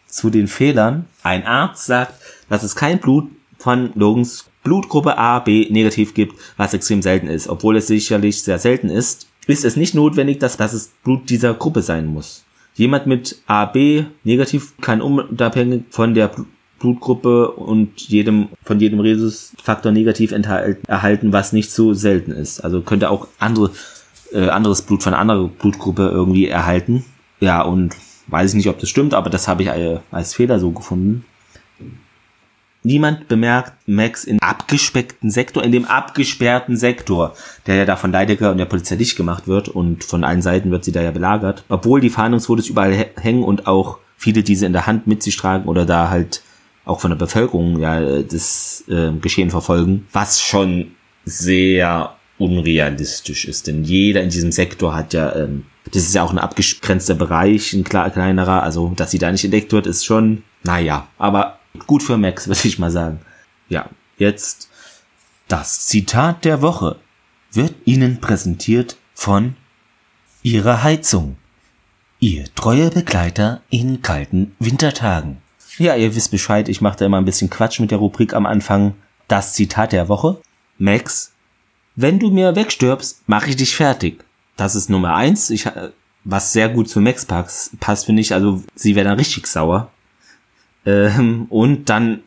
Zu 0.06 0.30
den 0.30 0.48
Fehlern. 0.48 1.06
Ein 1.22 1.44
Arzt 1.44 1.86
sagt, 1.86 2.14
dass 2.48 2.62
es 2.62 2.76
kein 2.76 3.00
Blut 3.00 3.30
von 3.58 3.90
Logans 3.94 4.46
Blutgruppe 4.62 5.18
A, 5.18 5.40
B 5.40 5.68
negativ 5.70 6.14
gibt, 6.14 6.40
was 6.56 6.72
extrem 6.72 7.02
selten 7.02 7.28
ist. 7.28 7.48
Obwohl 7.48 7.76
es 7.76 7.86
sicherlich 7.86 8.42
sehr 8.42 8.58
selten 8.58 8.88
ist, 8.88 9.28
ist 9.46 9.64
es 9.64 9.76
nicht 9.76 9.94
notwendig, 9.94 10.40
dass, 10.40 10.56
dass 10.56 10.72
es 10.72 10.92
Blut 11.04 11.28
dieser 11.28 11.52
Gruppe 11.54 11.82
sein 11.82 12.06
muss. 12.06 12.44
Jemand 12.74 13.06
mit 13.06 13.42
AB 13.46 14.06
negativ 14.24 14.72
kann 14.80 15.02
unabhängig 15.02 15.84
von 15.90 16.14
der 16.14 16.30
Blutgruppe 16.80 17.50
und 17.52 18.00
jedem, 18.00 18.48
von 18.64 18.80
jedem 18.80 19.00
Rhesusfaktor 19.00 19.92
negativ 19.92 20.32
erhalten, 20.32 21.32
was 21.32 21.52
nicht 21.52 21.70
so 21.70 21.94
selten 21.94 22.32
ist. 22.32 22.60
Also 22.60 22.80
könnte 22.80 23.10
auch 23.10 23.28
andere 23.38 23.70
äh, 24.34 24.48
anderes 24.48 24.82
Blut 24.82 25.02
von 25.02 25.14
einer 25.14 25.20
anderen 25.20 25.50
Blutgruppe 25.50 26.08
irgendwie 26.08 26.48
erhalten. 26.48 27.04
Ja, 27.40 27.62
und 27.62 27.94
weiß 28.26 28.50
ich 28.50 28.56
nicht, 28.56 28.68
ob 28.68 28.78
das 28.78 28.88
stimmt, 28.88 29.14
aber 29.14 29.30
das 29.30 29.48
habe 29.48 29.62
ich 29.62 29.68
äh, 29.68 29.98
als 30.10 30.34
Fehler 30.34 30.58
so 30.58 30.70
gefunden. 30.70 31.24
Niemand 32.86 33.28
bemerkt 33.28 33.72
Max 33.86 34.24
im 34.24 34.38
abgespeckten 34.40 35.30
Sektor, 35.30 35.64
in 35.64 35.72
dem 35.72 35.86
abgesperrten 35.86 36.76
Sektor, 36.76 37.34
der 37.66 37.76
ja 37.76 37.84
da 37.86 37.96
von 37.96 38.12
Leidecker 38.12 38.50
und 38.50 38.58
der 38.58 38.66
Polizei 38.66 38.96
dicht 38.96 39.16
gemacht 39.16 39.48
wird 39.48 39.70
und 39.70 40.04
von 40.04 40.22
allen 40.22 40.42
Seiten 40.42 40.70
wird 40.70 40.84
sie 40.84 40.92
da 40.92 41.00
ja 41.00 41.10
belagert. 41.10 41.64
Obwohl 41.70 42.02
die 42.02 42.10
Fahndungsfotos 42.10 42.68
überall 42.68 43.06
hängen 43.16 43.42
und 43.42 43.66
auch 43.66 43.98
viele 44.18 44.42
diese 44.42 44.66
in 44.66 44.74
der 44.74 44.86
Hand 44.86 45.06
mit 45.06 45.22
sich 45.22 45.34
tragen 45.34 45.64
oder 45.66 45.86
da 45.86 46.10
halt 46.10 46.42
auch 46.84 47.00
von 47.00 47.10
der 47.10 47.16
Bevölkerung 47.16 47.80
ja 47.80 48.20
das 48.22 48.84
äh, 48.88 49.12
Geschehen 49.12 49.50
verfolgen, 49.50 50.06
was 50.12 50.42
schon 50.42 50.90
sehr 51.24 52.14
unrealistisch 52.44 53.46
ist. 53.46 53.66
Denn 53.66 53.84
jeder 53.84 54.22
in 54.22 54.30
diesem 54.30 54.52
Sektor 54.52 54.94
hat 54.94 55.14
ja, 55.14 55.34
ähm, 55.34 55.64
das 55.90 56.02
ist 56.02 56.14
ja 56.14 56.22
auch 56.22 56.32
ein 56.32 56.38
abgegrenzter 56.38 57.14
Bereich, 57.14 57.72
ein 57.72 57.84
kleinerer, 57.84 58.62
also 58.62 58.92
dass 58.96 59.10
sie 59.10 59.18
da 59.18 59.32
nicht 59.32 59.44
entdeckt 59.44 59.72
wird, 59.72 59.86
ist 59.86 60.04
schon, 60.04 60.42
naja, 60.62 61.08
aber 61.18 61.58
gut 61.86 62.02
für 62.02 62.16
Max, 62.16 62.46
würde 62.48 62.60
ich 62.64 62.78
mal 62.78 62.90
sagen. 62.90 63.20
Ja, 63.68 63.88
jetzt 64.18 64.68
das 65.48 65.86
Zitat 65.86 66.44
der 66.44 66.62
Woche 66.62 66.96
wird 67.52 67.74
Ihnen 67.84 68.20
präsentiert 68.20 68.96
von 69.14 69.56
Ihrer 70.42 70.82
Heizung. 70.82 71.36
Ihr 72.18 72.44
treuer 72.54 72.90
Begleiter 72.90 73.60
in 73.70 74.00
kalten 74.00 74.54
Wintertagen. 74.58 75.38
Ja, 75.78 75.96
ihr 75.96 76.14
wisst 76.14 76.30
Bescheid, 76.30 76.68
ich 76.68 76.80
mache 76.80 76.98
da 76.98 77.06
immer 77.06 77.18
ein 77.18 77.24
bisschen 77.24 77.50
Quatsch 77.50 77.80
mit 77.80 77.90
der 77.90 77.98
Rubrik 77.98 78.32
am 78.32 78.46
Anfang. 78.46 78.94
Das 79.28 79.52
Zitat 79.52 79.92
der 79.92 80.08
Woche. 80.08 80.40
Max, 80.78 81.33
wenn 81.96 82.18
du 82.18 82.30
mir 82.30 82.56
wegstirbst, 82.56 83.28
mache 83.28 83.50
ich 83.50 83.56
dich 83.56 83.76
fertig. 83.76 84.24
Das 84.56 84.74
ist 84.74 84.90
Nummer 84.90 85.14
eins. 85.14 85.50
Ich, 85.50 85.66
äh, 85.66 85.90
was 86.24 86.52
sehr 86.52 86.68
gut 86.68 86.88
zu 86.88 87.00
Max 87.00 87.26
passt, 87.26 87.78
passt 87.80 88.06
finde 88.06 88.22
ich. 88.22 88.32
Also 88.32 88.62
sie 88.74 88.94
wäre 88.94 89.08
dann 89.08 89.18
richtig 89.18 89.46
sauer. 89.46 89.90
Ähm, 90.86 91.46
und 91.50 91.88
dann 91.88 92.20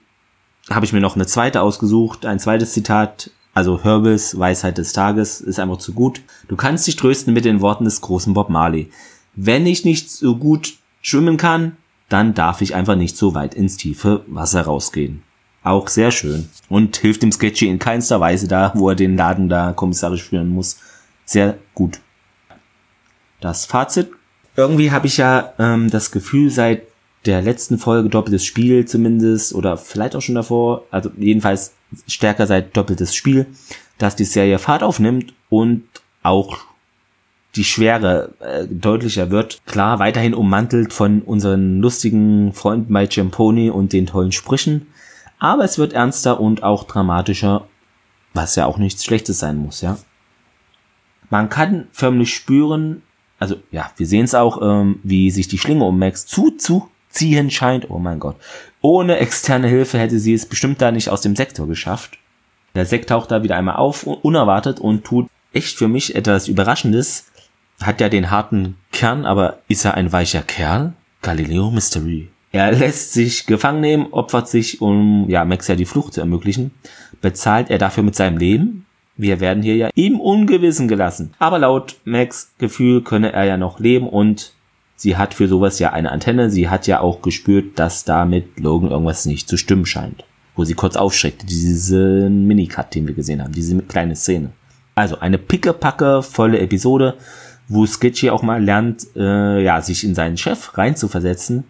habe 0.69 0.85
ich 0.85 0.93
mir 0.93 1.01
noch 1.01 1.15
eine 1.15 1.25
zweite 1.25 1.61
ausgesucht, 1.61 2.25
ein 2.25 2.39
zweites 2.39 2.73
Zitat. 2.73 3.31
Also 3.53 3.83
Herbes 3.83 4.37
Weisheit 4.37 4.77
des 4.77 4.93
Tages 4.93 5.41
ist 5.41 5.59
einfach 5.59 5.77
zu 5.77 5.93
gut. 5.93 6.21
Du 6.47 6.55
kannst 6.55 6.85
dich 6.85 6.95
trösten 6.95 7.33
mit 7.33 7.45
den 7.45 7.61
Worten 7.61 7.85
des 7.85 8.01
großen 8.01 8.33
Bob 8.33 8.49
Marley. 8.49 8.91
Wenn 9.35 9.65
ich 9.65 9.83
nicht 9.83 10.11
so 10.11 10.35
gut 10.35 10.75
schwimmen 11.01 11.37
kann, 11.37 11.77
dann 12.09 12.33
darf 12.33 12.61
ich 12.61 12.75
einfach 12.75 12.95
nicht 12.95 13.17
so 13.17 13.33
weit 13.33 13.55
ins 13.55 13.77
tiefe 13.77 14.23
Wasser 14.27 14.61
rausgehen. 14.61 15.23
Auch 15.67 15.89
sehr 15.89 16.11
schön. 16.11 16.47
Und 16.69 16.95
hilft 16.95 17.23
dem 17.23 17.31
Sketchy 17.33 17.67
in 17.67 17.77
keinster 17.77 18.21
Weise 18.21 18.47
da, 18.47 18.71
wo 18.73 18.87
er 18.87 18.95
den 18.95 19.17
Laden 19.17 19.49
da 19.49 19.73
kommissarisch 19.73 20.23
führen 20.23 20.47
muss. 20.47 20.77
Sehr 21.25 21.57
gut. 21.73 21.99
Das 23.41 23.65
Fazit. 23.65 24.09
Irgendwie 24.55 24.91
habe 24.91 25.07
ich 25.07 25.17
ja 25.17 25.53
ähm, 25.59 25.89
das 25.89 26.11
Gefühl, 26.11 26.49
seit 26.51 26.83
der 27.25 27.41
letzten 27.41 27.77
Folge 27.77 28.07
doppeltes 28.07 28.45
Spiel 28.45 28.85
zumindest, 28.85 29.53
oder 29.53 29.75
vielleicht 29.75 30.15
auch 30.15 30.21
schon 30.21 30.35
davor, 30.35 30.85
also 30.89 31.11
jedenfalls 31.17 31.73
stärker 32.07 32.47
seit 32.47 32.75
doppeltes 32.77 33.13
Spiel, 33.13 33.45
dass 33.97 34.15
die 34.15 34.23
Serie 34.23 34.59
Fahrt 34.59 34.83
aufnimmt 34.83 35.33
und 35.49 35.83
auch 36.23 36.59
die 37.57 37.65
Schwere 37.65 38.31
äh, 38.39 38.65
deutlicher 38.69 39.31
wird. 39.31 39.59
Klar, 39.65 39.99
weiterhin 39.99 40.33
ummantelt 40.33 40.93
von 40.93 41.21
unseren 41.21 41.81
lustigen 41.81 42.53
Freunden 42.53 42.93
bei 42.93 43.05
Ciamponi 43.05 43.69
und 43.69 43.91
den 43.91 44.05
tollen 44.05 44.31
Sprüchen. 44.31 44.87
Aber 45.39 45.63
es 45.63 45.77
wird 45.77 45.93
ernster 45.93 46.39
und 46.39 46.63
auch 46.63 46.83
dramatischer, 46.83 47.67
was 48.33 48.55
ja 48.55 48.65
auch 48.65 48.77
nichts 48.77 49.03
Schlechtes 49.03 49.39
sein 49.39 49.57
muss, 49.57 49.81
ja. 49.81 49.97
Man 51.29 51.49
kann 51.49 51.87
förmlich 51.91 52.33
spüren, 52.33 53.03
also 53.39 53.57
ja, 53.71 53.91
wir 53.97 54.07
sehen 54.07 54.25
es 54.25 54.33
auch, 54.33 54.61
ähm, 54.61 54.99
wie 55.03 55.29
sich 55.31 55.47
die 55.47 55.57
Schlinge 55.57 55.83
um 55.83 55.99
Max 55.99 56.25
zuzuziehen 56.25 57.51
scheint. 57.51 57.89
Oh 57.89 57.99
mein 57.99 58.19
Gott. 58.19 58.37
Ohne 58.81 59.17
externe 59.17 59.67
Hilfe 59.67 59.99
hätte 59.99 60.19
sie 60.19 60.33
es 60.33 60.45
bestimmt 60.45 60.81
da 60.81 60.91
nicht 60.91 61.09
aus 61.09 61.21
dem 61.21 61.35
Sektor 61.35 61.67
geschafft. 61.67 62.17
Der 62.75 62.85
Sekt 62.85 63.09
taucht 63.09 63.31
da 63.31 63.43
wieder 63.43 63.57
einmal 63.57 63.75
auf, 63.75 64.03
unerwartet 64.03 64.79
und 64.79 65.03
tut 65.03 65.27
echt 65.51 65.77
für 65.77 65.87
mich 65.87 66.15
etwas 66.15 66.47
Überraschendes. 66.47 67.25
Hat 67.81 67.99
ja 68.01 68.09
den 68.09 68.31
harten 68.31 68.77
Kern, 68.91 69.25
aber 69.25 69.59
ist 69.67 69.85
er 69.85 69.95
ein 69.95 70.11
weicher 70.11 70.41
Kerl? 70.41 70.93
Galileo 71.21 71.71
Mystery. 71.71 72.29
Er 72.51 72.71
lässt 72.71 73.13
sich 73.13 73.45
gefangen 73.45 73.81
nehmen, 73.81 74.07
opfert 74.11 74.47
sich, 74.47 74.81
um 74.81 75.25
ja 75.29 75.45
Max 75.45 75.67
ja 75.67 75.75
die 75.75 75.85
Flucht 75.85 76.13
zu 76.13 76.21
ermöglichen. 76.21 76.71
Bezahlt 77.21 77.69
er 77.69 77.77
dafür 77.77 78.03
mit 78.03 78.15
seinem 78.15 78.37
Leben? 78.37 78.85
Wir 79.17 79.39
werden 79.39 79.63
hier 79.63 79.75
ja 79.75 79.89
im 79.95 80.19
Ungewissen 80.19 80.87
gelassen. 80.87 81.33
Aber 81.39 81.59
laut 81.59 81.97
Max 82.05 82.51
Gefühl 82.57 83.01
könne 83.01 83.33
er 83.33 83.45
ja 83.45 83.57
noch 83.57 83.79
leben 83.79 84.07
und 84.07 84.53
sie 84.95 85.17
hat 85.17 85.33
für 85.33 85.47
sowas 85.47 85.79
ja 85.79 85.91
eine 85.91 86.11
Antenne. 86.11 86.49
Sie 86.51 86.69
hat 86.69 86.87
ja 86.87 87.01
auch 87.01 87.21
gespürt, 87.21 87.79
dass 87.79 88.05
da 88.05 88.25
mit 88.25 88.59
Logan 88.59 88.91
irgendwas 88.91 89.25
nicht 89.25 89.49
zu 89.49 89.57
stimmen 89.57 89.85
scheint. 89.85 90.23
Wo 90.55 90.63
sie 90.63 90.75
kurz 90.75 90.95
aufschreckte, 90.95 91.45
diesen 91.45 92.47
Minicut, 92.47 92.93
den 92.93 93.07
wir 93.07 93.13
gesehen 93.13 93.43
haben, 93.43 93.53
diese 93.53 93.77
kleine 93.81 94.15
Szene. 94.15 94.51
Also 94.95 95.19
eine 95.19 95.37
pickepacke 95.37 96.23
volle 96.23 96.59
Episode, 96.59 97.15
wo 97.67 97.85
Sketchy 97.85 98.29
auch 98.29 98.41
mal 98.41 98.63
lernt, 98.63 99.05
äh, 99.15 99.61
ja, 99.63 99.81
sich 99.81 100.03
in 100.03 100.15
seinen 100.15 100.37
Chef 100.37 100.77
reinzuversetzen, 100.77 101.65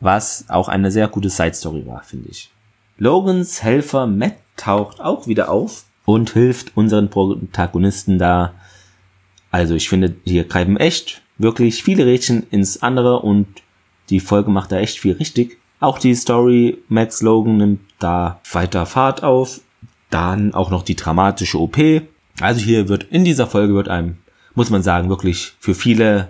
was 0.00 0.44
auch 0.48 0.68
eine 0.68 0.90
sehr 0.90 1.08
gute 1.08 1.30
Side-Story 1.30 1.86
war, 1.86 2.02
finde 2.02 2.28
ich. 2.30 2.50
Logans 2.98 3.62
Helfer 3.62 4.06
Matt 4.06 4.34
taucht 4.56 5.00
auch 5.00 5.26
wieder 5.26 5.50
auf 5.50 5.84
und 6.04 6.30
hilft 6.30 6.76
unseren 6.76 7.10
Protagonisten 7.10 8.18
da. 8.18 8.54
Also 9.50 9.74
ich 9.74 9.88
finde, 9.88 10.16
hier 10.24 10.44
greifen 10.44 10.76
echt 10.76 11.22
wirklich 11.38 11.82
viele 11.82 12.06
Rädchen 12.06 12.46
ins 12.50 12.82
andere 12.82 13.20
und 13.20 13.46
die 14.10 14.20
Folge 14.20 14.50
macht 14.50 14.72
da 14.72 14.78
echt 14.78 14.98
viel 14.98 15.12
richtig. 15.12 15.58
Auch 15.80 15.98
die 15.98 16.14
Story 16.14 16.78
Max 16.88 17.22
Logan 17.22 17.58
nimmt 17.58 17.80
da 17.98 18.40
weiter 18.52 18.86
Fahrt 18.86 19.22
auf. 19.22 19.60
Dann 20.10 20.54
auch 20.54 20.70
noch 20.70 20.82
die 20.82 20.96
dramatische 20.96 21.60
OP. 21.60 21.78
Also 22.40 22.60
hier 22.60 22.88
wird 22.88 23.04
in 23.04 23.24
dieser 23.24 23.46
Folge 23.46 23.74
wird 23.74 23.88
einem, 23.88 24.16
muss 24.54 24.70
man 24.70 24.82
sagen, 24.82 25.08
wirklich 25.08 25.54
für 25.60 25.74
viele 25.74 26.28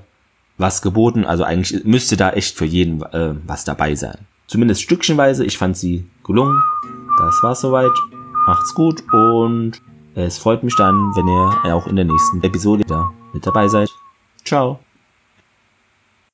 was 0.59 0.83
geboten. 0.83 1.25
Also 1.25 1.45
eigentlich 1.45 1.85
müsste 1.85 2.17
da 2.17 2.31
echt 2.31 2.57
für 2.57 2.65
jeden 2.65 3.03
äh, 3.03 3.35
was 3.47 3.65
dabei 3.65 3.95
sein. 3.95 4.19
Zumindest 4.47 4.83
stückchenweise. 4.83 5.45
Ich 5.45 5.57
fand 5.59 5.77
sie 5.77 6.05
gelungen. 6.25 6.61
Das 7.19 7.43
war's 7.43 7.61
soweit. 7.61 7.93
Macht's 8.47 8.75
gut 8.75 9.03
und 9.13 9.81
es 10.15 10.39
freut 10.39 10.63
mich 10.63 10.75
dann, 10.77 10.95
wenn 11.15 11.29
ihr 11.29 11.75
auch 11.75 11.87
in 11.87 11.97
der 11.97 12.05
nächsten 12.05 12.43
Episode 12.43 12.85
wieder 12.85 13.13
mit 13.33 13.47
dabei 13.47 13.69
seid. 13.69 13.89
Ciao. 14.45 14.81